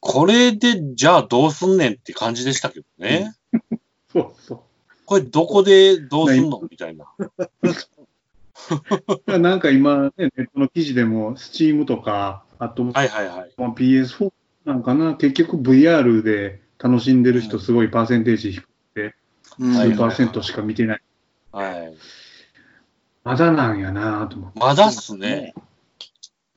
[0.00, 3.34] これでじゃあどうすんねんって感じでしたけどね。
[4.12, 4.60] そうそう。
[5.06, 6.60] これどこでどうすんの？
[6.70, 7.06] みたいな。
[9.38, 13.52] なんか今、ね、ネットの記事でも、スチームとか、あと、はいはいはい。
[13.56, 14.32] まあ PS4
[14.64, 19.14] なんかな、結局 VR で楽しんでる人、すごいパーセンテージ低くて、
[19.58, 21.02] うんパーセントしか見てない。
[21.52, 21.96] はい。
[23.24, 24.60] まだなんやなと思って。
[24.60, 25.54] まだっすね。
[25.56, 25.64] うん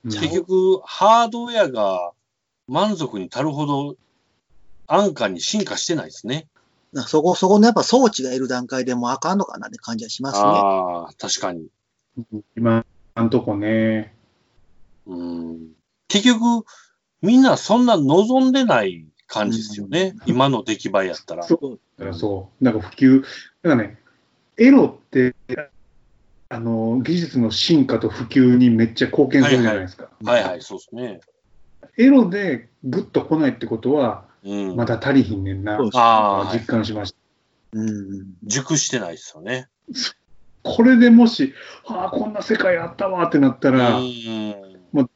[0.10, 2.14] 結局、ハードウェアが
[2.68, 3.98] 満足に足るほど
[4.88, 6.48] 安価に進化してないですね。
[7.08, 10.44] そこそこのやっぱ装置がいる段階でもうあかんのかなって感じはしますね。
[10.46, 11.68] ああ、確かに。
[12.56, 12.86] 今、
[13.22, 14.14] んとこね。
[15.06, 15.70] うん。
[16.08, 16.66] 結局、
[17.22, 20.16] みんなそんな望んでない感じですよね。
[20.26, 21.44] 今の出来栄えやったら。
[21.44, 22.64] そうだからそう。
[22.64, 23.30] なんか普及、だか
[23.64, 23.98] らね、
[24.58, 25.36] エロって、
[26.50, 30.10] あの、技術の進化と普及にめっちゃ貢献するじゃないですか。
[30.24, 31.20] はいはい、そうですね。
[31.98, 34.76] エロでグッと来ないってことは、うん。
[34.76, 35.78] まだ足りひんねんな。
[35.78, 37.18] そうああ、はい実感しました。
[37.74, 38.36] うん。
[38.44, 39.68] 熟してないですよね。
[40.68, 41.54] これでもし、
[41.86, 44.06] ああ、こんな世界あったわってなったら、うん。
[44.92, 45.10] もう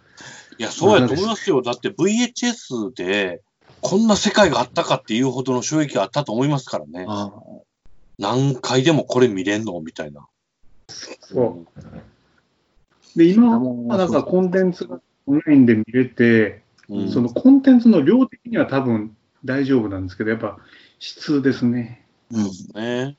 [0.57, 1.61] いや、そうやと思いますよ。
[1.61, 3.41] だって VHS で、
[3.81, 7.05] こんな世界があったかっていうほどの衝撃があったと思いますからね。
[7.07, 7.31] あ
[8.17, 10.27] 何回でもこれ見れんのみたいな。
[10.87, 11.65] そ
[13.15, 13.17] う。
[13.17, 17.11] で、今はなんかコンテンツがオンラインで見れて、うん。
[17.11, 20.59] そのコンテンツの量的には多分大丈夫なんですけど、やっぱ
[20.99, 22.05] 質ですね。
[22.31, 22.43] うん。
[22.75, 23.17] ね。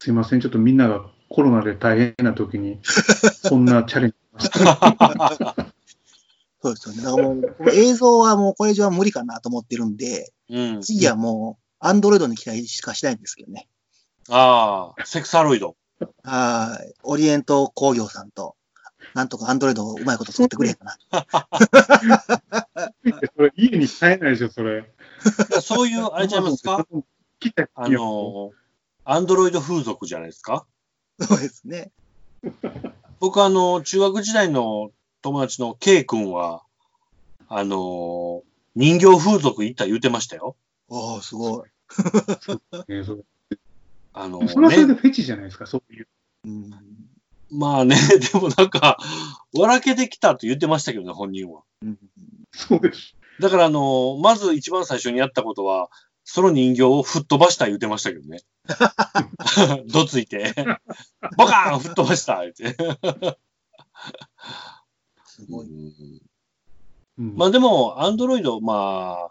[0.00, 5.56] すいません、ちょっとみんながコロナで大変な時に、そんなチャレンジしました。
[6.62, 7.02] そうですよね。
[7.04, 10.82] だからもう、映像はもうこれ以上は無理かなと思ってるんで、うん。
[10.82, 13.68] 次はもう、アンドロイドに期待しかしないんですけどね。
[14.28, 15.76] ああ、セクサロイド。
[16.24, 16.94] はい。
[17.04, 18.56] オリエント工業さんと、
[19.14, 20.98] なんとかアンドロイドをうまいこと作ってくれへんかな。
[23.36, 24.92] それ家に買えないでしょ、それ。
[25.62, 26.84] そういう、あれちゃいますか？
[27.74, 28.50] あの、
[29.04, 30.66] アンドロイド風俗じゃないですか？
[31.26, 31.90] そうですね。
[33.18, 34.90] 僕あの、中学時代の
[35.22, 36.62] 友達の K 君は、
[37.48, 38.42] あの、
[38.74, 40.56] 人形風俗行った言うてましたよ。
[40.88, 41.68] おー、すごい。
[42.88, 43.22] ねそれ
[44.12, 46.08] あの、それはそれね、でフェチじゃないですか、そういう。
[46.46, 46.70] うん。
[47.50, 47.96] まあね、
[48.32, 48.98] でもなんか、
[49.52, 51.62] 笑けてきたと言ってましたけどね、本人は。
[51.82, 51.98] うん
[52.52, 53.14] そうです。
[53.38, 55.88] だからあの、まず一番最初にやったことは、
[56.24, 58.40] その人形を吹っ飛ばした言ってましたけどね。
[59.92, 60.54] どついて。
[61.36, 62.76] ボカーン吹っ飛ばした言って。
[65.26, 65.68] すごい。
[67.16, 69.30] まあでも、アンドロイド、まあ、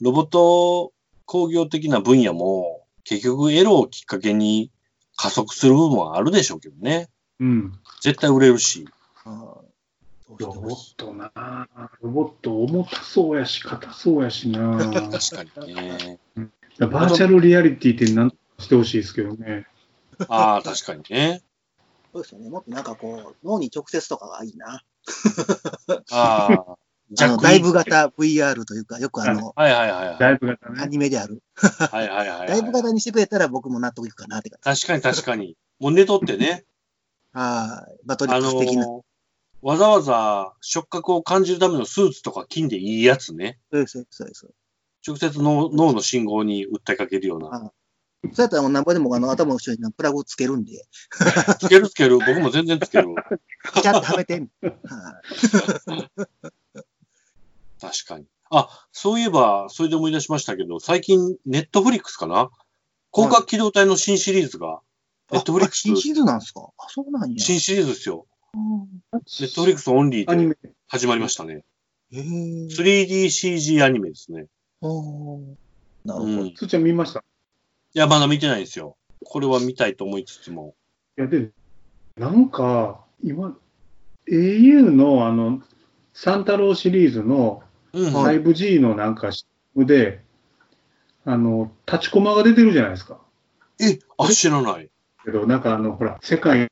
[0.00, 0.92] ロボット
[1.24, 4.70] 工業的な分野も、結局エロをきっかけに
[5.16, 7.08] 加速する部分はあるでしょうけどね。
[7.38, 7.72] うん。
[8.02, 8.86] 絶対売れるし。
[10.38, 11.68] ロボットな
[12.00, 14.78] ロボット重たそうやし、硬そうやしな
[15.10, 16.18] 確かにね。
[16.78, 19.66] バーチャルリアリティって何とかしてほしいですけどね。
[20.28, 21.42] ああ、確かにね。
[22.12, 22.50] そうですよね。
[22.50, 24.82] もっとなんかこう、脳に直接とかがいいな。
[26.10, 26.78] ああ、あの、
[27.14, 30.18] 弱ライブ型 VR というか、よくあの、はいはいはいはい。
[30.18, 30.86] だいぶ型アね。
[30.88, 31.42] ニメである。
[31.54, 32.48] はいはいはいはい。
[32.48, 34.82] ライブ型にしてくれたら僕も納得いくかなって感じ。
[34.86, 35.56] 確かに確かに。
[35.78, 36.64] もう寝とってね。
[37.32, 38.00] はい。
[38.06, 38.86] バトリあックス的な。
[38.86, 39.04] の、
[39.62, 43.58] わざわざ触覚を感じるためのスーツとか金でいいやつね。
[43.70, 44.48] そうです、そうです。
[45.06, 47.72] 直接脳脳の信号に訴えかけるような。
[48.32, 50.84] そうやったらもう何ぼでもあの頭の後ろにプラグつけるんで、
[51.58, 52.18] つけるつける。
[52.18, 53.08] 僕も全然つける。
[53.74, 54.34] ピチャッとはめて。
[54.34, 54.44] はい
[57.80, 58.26] 確かに。
[58.50, 62.50] あ、そういえば、それで思い出しましたけど、最近、ネットフリックスかな？
[63.10, 64.80] 攻殻機動隊の新シリーズが、
[65.32, 66.68] ネットフリックス、あ新シーズンなんですか？
[66.76, 67.38] あ、そうなんや。
[67.38, 68.26] 新シリーズですよ。
[68.54, 70.56] うんネットフリックスオンリーで。
[70.88, 71.64] 始まりましたね。
[72.12, 72.22] へえ。
[72.22, 74.38] 3DCG アニメですね。
[74.42, 74.48] なる
[74.88, 75.40] ほ
[76.04, 76.16] ど。
[76.24, 76.46] うん。
[76.46, 77.22] いつーちゃん見ました？
[77.94, 78.96] や、まだ見てないんですよ。
[79.24, 80.74] これは見たいと思いつつも。
[81.18, 81.50] いや、で、
[82.16, 83.56] なんか、今、
[84.28, 85.62] au のあの、
[86.12, 88.12] サンタロウシリーズのうん。
[88.12, 90.22] はい 5G のなんか CM で、
[91.24, 93.20] あの、立ちコマが出てるじゃないですか。
[93.80, 94.88] え、あ、知らない。
[95.24, 96.68] けど、なんかあの、ほら、世界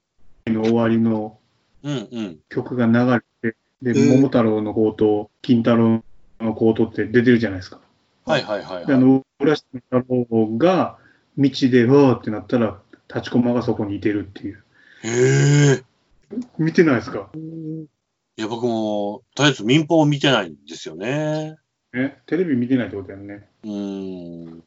[0.47, 1.39] の終わりの
[1.83, 2.39] うんうん。
[2.49, 6.03] 曲が流れて、で、えー桃太郎の強盗、金太郎
[6.41, 7.81] の強盗って出てるじゃないですか。
[8.25, 8.99] はいはいはい、はい。
[8.99, 10.99] の、浦島太郎が
[11.37, 14.63] 道で、わーってなったら、立ちコマがそこにいてるっていう。
[15.05, 15.83] へえ。
[16.59, 17.31] 見てないですか？
[17.35, 21.57] いや、僕も、とりあえず民放を見てないんですよね。
[21.95, 23.49] え、テレビ見てないってことやんね。
[23.65, 24.63] うーん。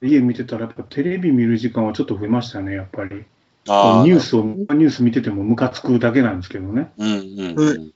[0.00, 3.24] 家見てたら、やっぱテレビ見る時間はちょっと増えましたね、やっぱり。
[3.68, 4.04] ああ。
[4.04, 6.92] ニュースを、ニュース見ててもムカつくだけなんですけどね。
[6.98, 7.92] うんうんうん。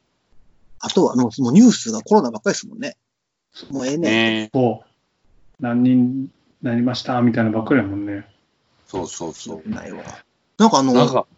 [0.80, 2.96] あとは、あの、もうニュースがコロナばっかりですもんね。
[3.70, 4.80] もうええねう。
[5.60, 6.30] 何人
[6.62, 8.26] なりましたみたいなばっかりやもんね。
[8.86, 9.68] そうそうそう。
[9.68, 10.02] ないわ。
[10.58, 10.92] なんかあの、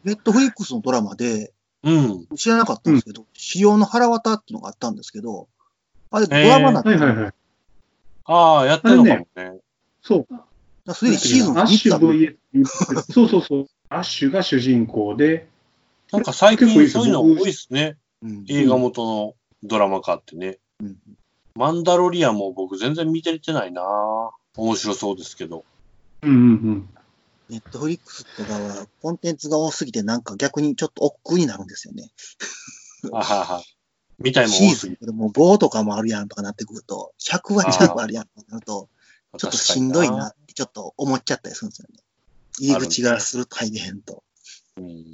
[0.05, 2.27] ネットフリックスのドラマで、うん。
[2.37, 5.49] 知らなかったんですけど、仕様の腹渡っていうのがあったんですけど、
[6.11, 7.33] あれドラマなんて、はいはいはい。
[8.25, 9.61] ああ、やってるのかもね。
[10.03, 10.27] そ
[10.87, 10.95] う。
[10.95, 13.67] すでにシーズン3アッシュつあそうそうそう。
[13.89, 15.49] アッシュが主人公で、
[16.13, 17.97] なんか最近そういうの多いですね。
[18.23, 20.59] うん映画元のドラマ化ってね。
[20.81, 20.97] うん
[21.57, 23.83] マンダロリアンも僕全然見てれてないな
[24.57, 25.65] 面白そうですけど。
[26.23, 26.41] うんうんう
[26.73, 26.89] ん。
[27.49, 32.11] ネットフリックスとかはコンテンツが多すぎてなんか逆にちょっと億劫になるんですよね。
[33.13, 33.63] あはは。
[34.19, 35.05] 見たいもんシー多すぎて。
[35.05, 38.89] ズンでもう5とかもあるやんとかなってくると、100話弱あるやんとかなると、
[39.39, 42.04] ちょっとしんどいなってちょっと思っちゃったりするんですよね。
[42.59, 44.23] 入り口がすると入れへんと。
[44.77, 45.05] うん。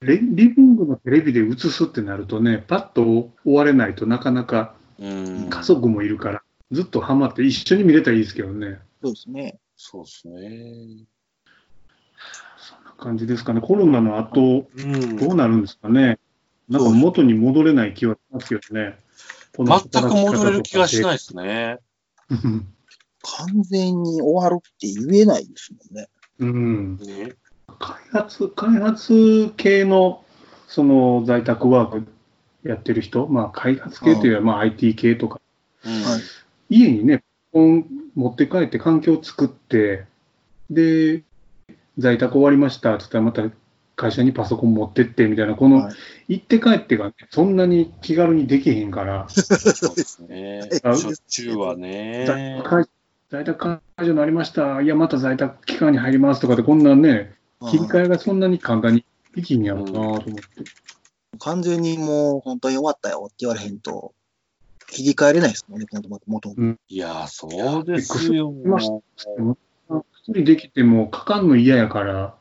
[0.00, 5.50] レリビングのテレビで映すってなるとね、パッと終われないとなかなかうん。
[5.50, 8.78] 家族もいるから、ずっとハマって一緒に見れたらいいですけどね。
[9.02, 9.58] そうですね。
[9.76, 11.04] そうですね。
[12.58, 13.60] そんな感じですかね。
[13.60, 15.16] コロナの後、うん。
[15.16, 16.18] どうなるんですかね。
[16.68, 18.96] なんか元に戻れない気はしますけどね。
[19.56, 21.14] この全く戻れる気がしないい。
[21.16, 21.78] ですね。
[22.30, 22.68] うん
[23.24, 26.08] 完全に終わるって言えないですもんね。
[26.38, 26.96] うん。
[26.98, 27.32] ね。
[27.78, 30.24] 開発、開発系の、
[30.66, 32.06] その在宅ワーク
[32.64, 35.40] やってる人、まあ開発系というよりは、まあ IT 系とか、
[35.84, 35.92] うん。
[35.92, 36.20] はい
[36.72, 40.06] 家にね、パソコン持って帰って環境を作って、
[40.70, 41.22] で、
[41.98, 43.56] 在宅終わりましたって言ったらまた
[43.94, 45.94] 会社にパソコン持ってってみたいな、このはい
[46.28, 50.68] 行って帰ってが、ね、そんなに気軽にできへんから、そうですね。
[50.82, 52.62] あしょっちゅうは在ね。
[52.64, 52.88] 宅
[53.32, 57.34] 在宅解除になりました、いや、また在宅期間に入りますとかで、こんなんね、
[57.70, 60.34] 切り替えがそんなに簡単にできんやろうなと思って。
[61.38, 64.12] 完全にもう本当に終わったよって言われへんと、
[64.86, 67.48] 切り替えれないですもんね、元々元々いや、そ
[67.80, 68.52] うですよ。
[68.52, 69.56] ましも
[69.88, 72.34] う一人できてもかかんの嫌やから、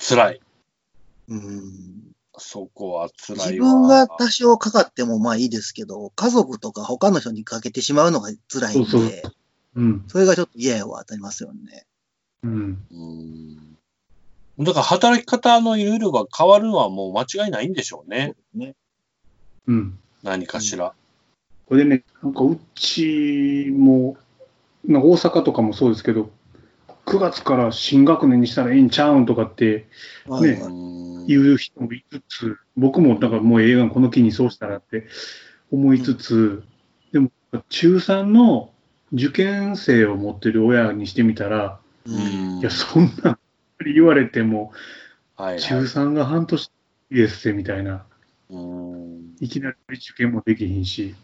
[0.00, 0.40] 辛い。
[1.28, 1.62] うん
[2.38, 3.72] そこは辛自いわ。
[3.72, 9.32] 分が多少かかってもまあいいですけど、家族とか他の人にかけてしまうのが辛いんで、そそう
[9.74, 11.86] うん、れがちょっと嫌やわ、当たりますよね。
[12.42, 14.64] うん、うん。
[14.64, 18.34] だから働き方のいろいろが変わるのはもう間違いないんでしょうね。
[18.54, 18.74] ね。
[19.66, 19.98] うん。
[20.22, 20.92] 何かしら。
[21.66, 24.16] これね、なんかうちも、
[24.86, 26.30] 大阪とかもそうですけど、
[27.06, 29.86] 9月から新学年にしたらいいんちゃうんとかって
[30.40, 30.62] ね
[31.26, 35.06] 言う人もいつつ、僕もだからもう映画この機にそうしたらって
[35.70, 36.62] 思いつつ、
[37.12, 37.30] でも
[37.68, 38.71] 中3の
[39.12, 42.60] 受験生を持ってる親にしてみたら、ううんん。
[42.60, 43.38] いや、そんな
[43.84, 44.72] 言われても、
[45.36, 45.84] はい、中はい。
[45.84, 46.70] 3が半年い
[47.10, 48.04] いですってみたいな、
[48.50, 49.36] うん。
[49.40, 51.14] いきなり受験もできひんし、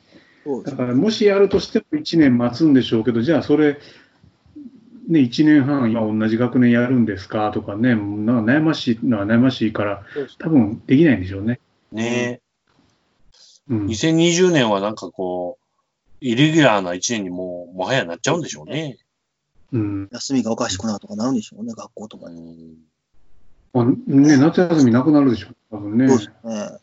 [0.44, 3.78] そうですだからもしやるとしても1年待つんでしょうけど、じゃあそれ、
[5.08, 10.02] ね、1年半、今同じ学年やるんですかとかね、なんか悩ましいのは悩ましいから、
[10.38, 11.60] 多分できないんでしょうね。
[11.92, 12.42] ね
[13.70, 15.67] うん、2020年はなんかこう、
[16.20, 18.98] イレギュラーな1年にもう、もはやなっちゃうんでしょうね。
[19.72, 22.40] うん休みがおかしくなるとかなるんでしょうね、学校とかうで。
[22.40, 22.76] ん。
[23.74, 26.08] まあね、夏休みなくなるでしょう、多分ね。
[26.08, 26.78] そうですね。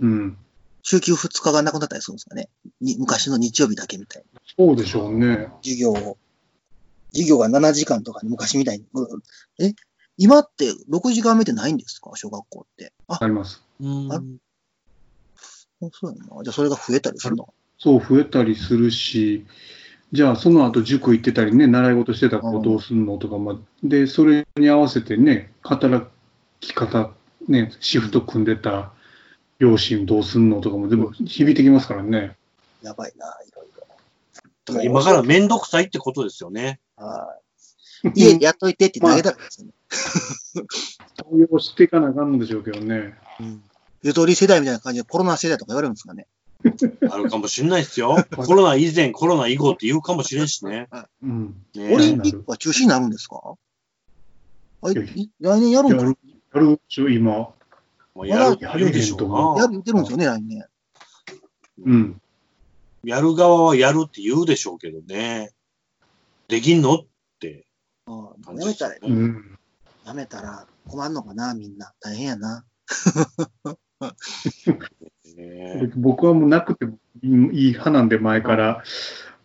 [0.00, 0.38] うん、
[0.82, 2.48] 週休2日がなくなったりするんですかね。
[2.80, 4.40] に昔の日曜日だけみたいな。
[4.56, 5.48] そうでしょうね。
[5.62, 6.16] 授業を。
[7.12, 8.86] 授業が7時間とかに昔みたいに。
[8.92, 9.22] うん
[9.60, 9.72] え
[10.16, 12.10] 今って6時間目ってないんですか？
[12.14, 12.92] 小学校って。
[13.08, 13.62] あ、あります。
[13.80, 14.20] うんあ
[15.92, 16.42] そうやな。
[16.44, 17.52] じゃあそれが増えたりするの
[17.84, 19.44] そう、増えたりするし、
[20.10, 26.06] じゃあその後塾行ってたりね、習い事してた子どうすんのとか、まあ、で、それに合わせてね、働
[26.60, 27.10] き方、
[27.46, 28.92] ね、シフト組んでた
[29.58, 32.36] 両親どうすんのとかも全部響いてきますからね。
[32.80, 33.86] やばいな、いろいろ。
[34.64, 36.80] だから今からめんどくさいってことですよね。
[36.96, 37.38] は
[38.04, 38.12] い。
[38.14, 39.72] 家でやっといてって投げたらですね。
[41.30, 43.14] 応用していかなあかんのでしょうけどね。
[43.40, 43.62] うん。
[44.02, 46.26] ゆとり世代みたいな感じでコロナ世代とか言われるんですかね。
[47.10, 48.16] あるかもしれないですよ。
[48.36, 50.88] コロナ以前、コロナ以後って言うかもしれんしね。
[51.22, 51.64] うん。
[51.74, 53.40] ねオリンピックは中止になるんですか？
[54.82, 56.18] あ来年やるんかやる、
[56.54, 57.32] やるでしょ、今。
[57.32, 57.54] も
[58.22, 59.62] うやる、ややるでしょうな。
[59.62, 60.66] やる言ってるんですよね、来年。
[61.84, 62.20] うん。
[63.02, 65.50] やる側はやるって言うでしょうけどね。
[66.48, 67.06] できんのっ
[67.40, 67.66] て。
[68.06, 68.24] うん
[68.58, 69.58] やめたら、うん。
[70.06, 71.92] やめたら困んのかな、みんな。
[72.00, 72.64] 大変やな。
[75.36, 78.82] ね僕はもうなくてもいい派なんで、前から、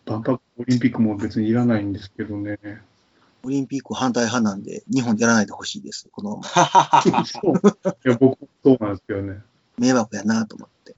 [0.06, 2.58] 万博オリンピックも別にいらないんですけどね。
[3.42, 6.08] オリンピック反対派なんで、日本でやらないでほしいです。
[6.10, 6.42] この
[7.24, 7.54] そう。
[8.06, 9.40] いや、僕もそうなんですけどね。
[9.78, 10.94] 迷惑やなと思って。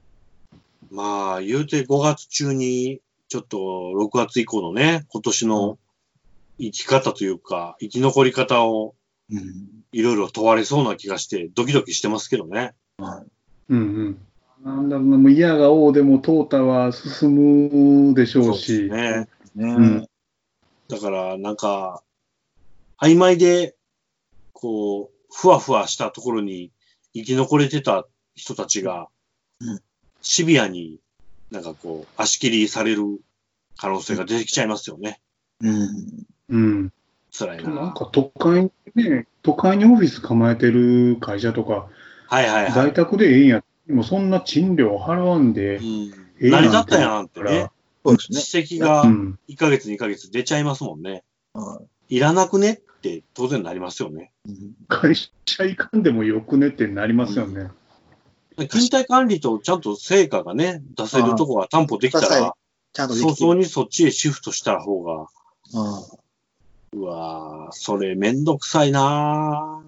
[0.91, 5.77] まあ、言うて5月中に、ちょっと6月以降のね、今年の
[6.59, 8.95] 生き方というか、生き残り方を
[9.31, 9.83] うん。
[9.91, 12.73] いろいろ問われそうな気がして、ドキドキしてますけどね。
[12.97, 13.25] はい。
[13.69, 14.17] うんうん。
[14.63, 18.89] なんだろうな、もう嫌が王でも淘汰は進むでしょうし。
[18.89, 19.27] ね。
[19.55, 20.07] ねうん
[20.89, 22.03] だから、なんか、
[23.01, 23.75] 曖昧で、
[24.51, 26.71] こう、ふわふわしたところに
[27.13, 28.05] 生き残れてた
[28.35, 29.07] 人たちが
[29.59, 29.79] うん、
[30.21, 30.99] シビアに
[31.51, 33.21] なんかこう、足切りされる
[33.77, 35.21] 可能性が出てきちゃいますよね。
[35.61, 36.25] うん。
[36.49, 36.93] うん。
[37.31, 37.69] 辛いな。
[37.69, 41.87] なんか都会にね、都会にオフィス構えてる会社とか、
[42.27, 42.71] はいはいはい。
[42.71, 43.63] 在宅でええんや。
[43.87, 46.09] でもそんな賃料払わんで、うん。
[46.39, 47.69] 成り立ったやんってね。
[48.05, 48.39] そうですね。
[48.39, 49.39] 実績がうん。
[49.49, 51.23] 1ヶ月2ヶ月出ちゃいますもんね。
[51.53, 54.31] はいらなくねって当然なりますよね。
[54.47, 55.31] うん会社
[55.63, 57.71] 行かんでもよくねってなりますよね。
[58.57, 62.55] 勤怠管理とちゃんと成果がね、出せるとこが担保できたら、
[62.93, 63.35] ちゃんとで早。
[63.47, 65.27] 々にそっちへシフトした方が、
[65.73, 66.03] あ
[66.93, 69.83] うわぁ、それめんどくさいな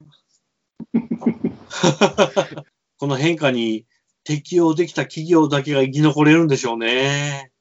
[0.93, 2.63] ぁ
[2.97, 3.85] この変化に
[4.23, 7.51] 適応できた企業だけが生き残れるんでしょうね。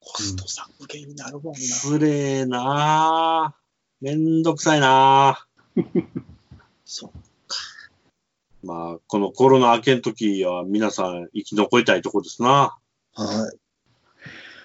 [0.00, 1.58] コスト削減になるもんな。
[1.58, 2.08] つれ
[2.40, 4.04] えなぁ。
[4.04, 5.46] めんどくさいな
[6.84, 7.10] そう。
[7.10, 8.66] ぁ。
[8.66, 12.76] まあ、このコロナ明けん時は皆さん生き残りたいとこですな。
[13.14, 13.58] はい。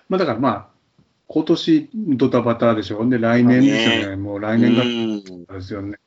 [0.10, 0.68] まあだからまあ、
[1.28, 3.07] 今年ドタバタでしょ。
[3.07, 4.16] で、来年ですよね。
[4.16, 4.72] もう来年
[5.26, 5.45] うん。
[5.45, 5.99] がですよね。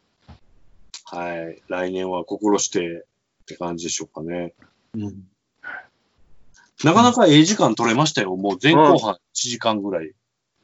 [1.05, 1.63] はい。
[1.69, 3.07] 来年は心して
[3.43, 4.55] って感じでしょうかね。
[4.95, 5.29] うん。
[6.85, 8.35] なかなかええ時間取れましたよ。
[8.37, 10.13] もう前後半1時間ぐらい。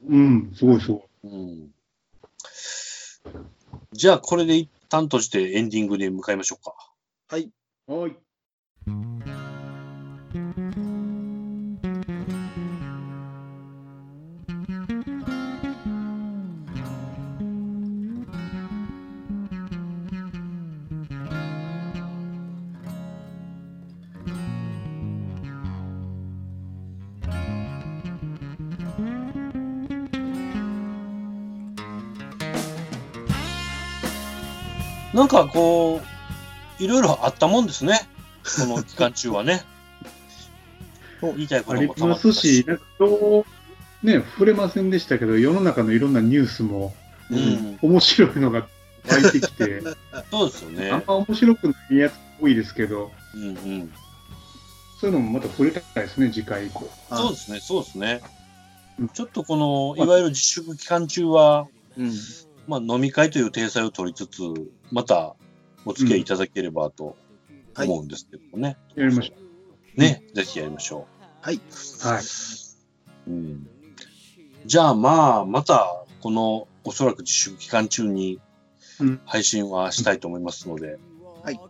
[0.08, 1.02] うん、すごいすごい。
[1.24, 1.74] うん。
[3.92, 6.74] じゃあ、これで一旦閉じてエンディングに向かいましょうか。
[7.28, 7.50] はい。
[7.86, 8.16] はい。
[35.18, 36.00] なんかこ
[36.78, 38.08] う、いろいろあったもんですね。
[38.60, 39.64] この期間中はね。
[41.20, 43.08] 言いたいこありともたまったますし、なんか今
[43.42, 43.46] 日、
[44.04, 46.94] ね、触れませんでしたけど、世の中のいろんなニュースも
[47.30, 47.78] うん。
[47.82, 48.68] 面白いのが
[49.08, 49.82] 湧いてきて、
[50.30, 51.04] そうですよねあん。
[51.04, 53.92] ま面白くないやつ多いですけど、うんうん。
[55.00, 56.88] そういうのもまた触れたいですね、次回以降。
[57.10, 58.20] そうですね、そうですね
[59.00, 59.08] うん。
[59.08, 59.56] ちょっとこ
[59.96, 61.66] の、いわゆる自粛期間中は、
[61.96, 62.12] うん。
[62.68, 64.42] まあ飲み会という体裁を取りつつ、
[64.92, 65.34] また
[65.84, 67.16] お付き合いいただければと
[67.76, 68.76] 思うんですけどもね。
[68.94, 71.06] やりましょね、ぜひやりましょ
[71.40, 71.56] はい。
[71.56, 71.60] う。
[72.06, 72.22] はい。
[73.26, 73.30] う。
[73.30, 73.68] うん。
[74.66, 78.40] じゃあまあ、また、この、おそらく自粛期間中に
[79.00, 80.98] うん配信はしたいと思いますので、
[81.42, 81.60] はい。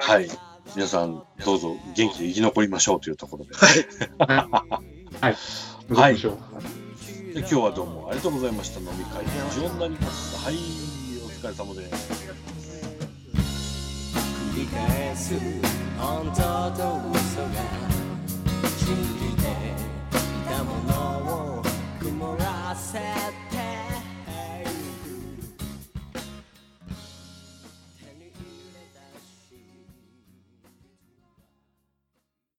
[0.00, 0.28] はい。
[0.74, 3.54] 皆さん、どうぞ元気で生き残りましょうというところで。
[3.54, 5.36] はい。
[5.88, 6.34] どうしましょう。
[6.34, 6.87] で
[7.34, 8.80] 今日はどうもありがとうございました。
[8.80, 9.22] 飲み会
[9.52, 11.94] ジオンナにましたはいお疲れ様で
[15.14, 15.38] す。
[15.98, 16.40] 本当
[16.70, 17.50] と嘘が
[18.78, 21.62] 信じていたものを
[22.00, 23.17] 曇らせ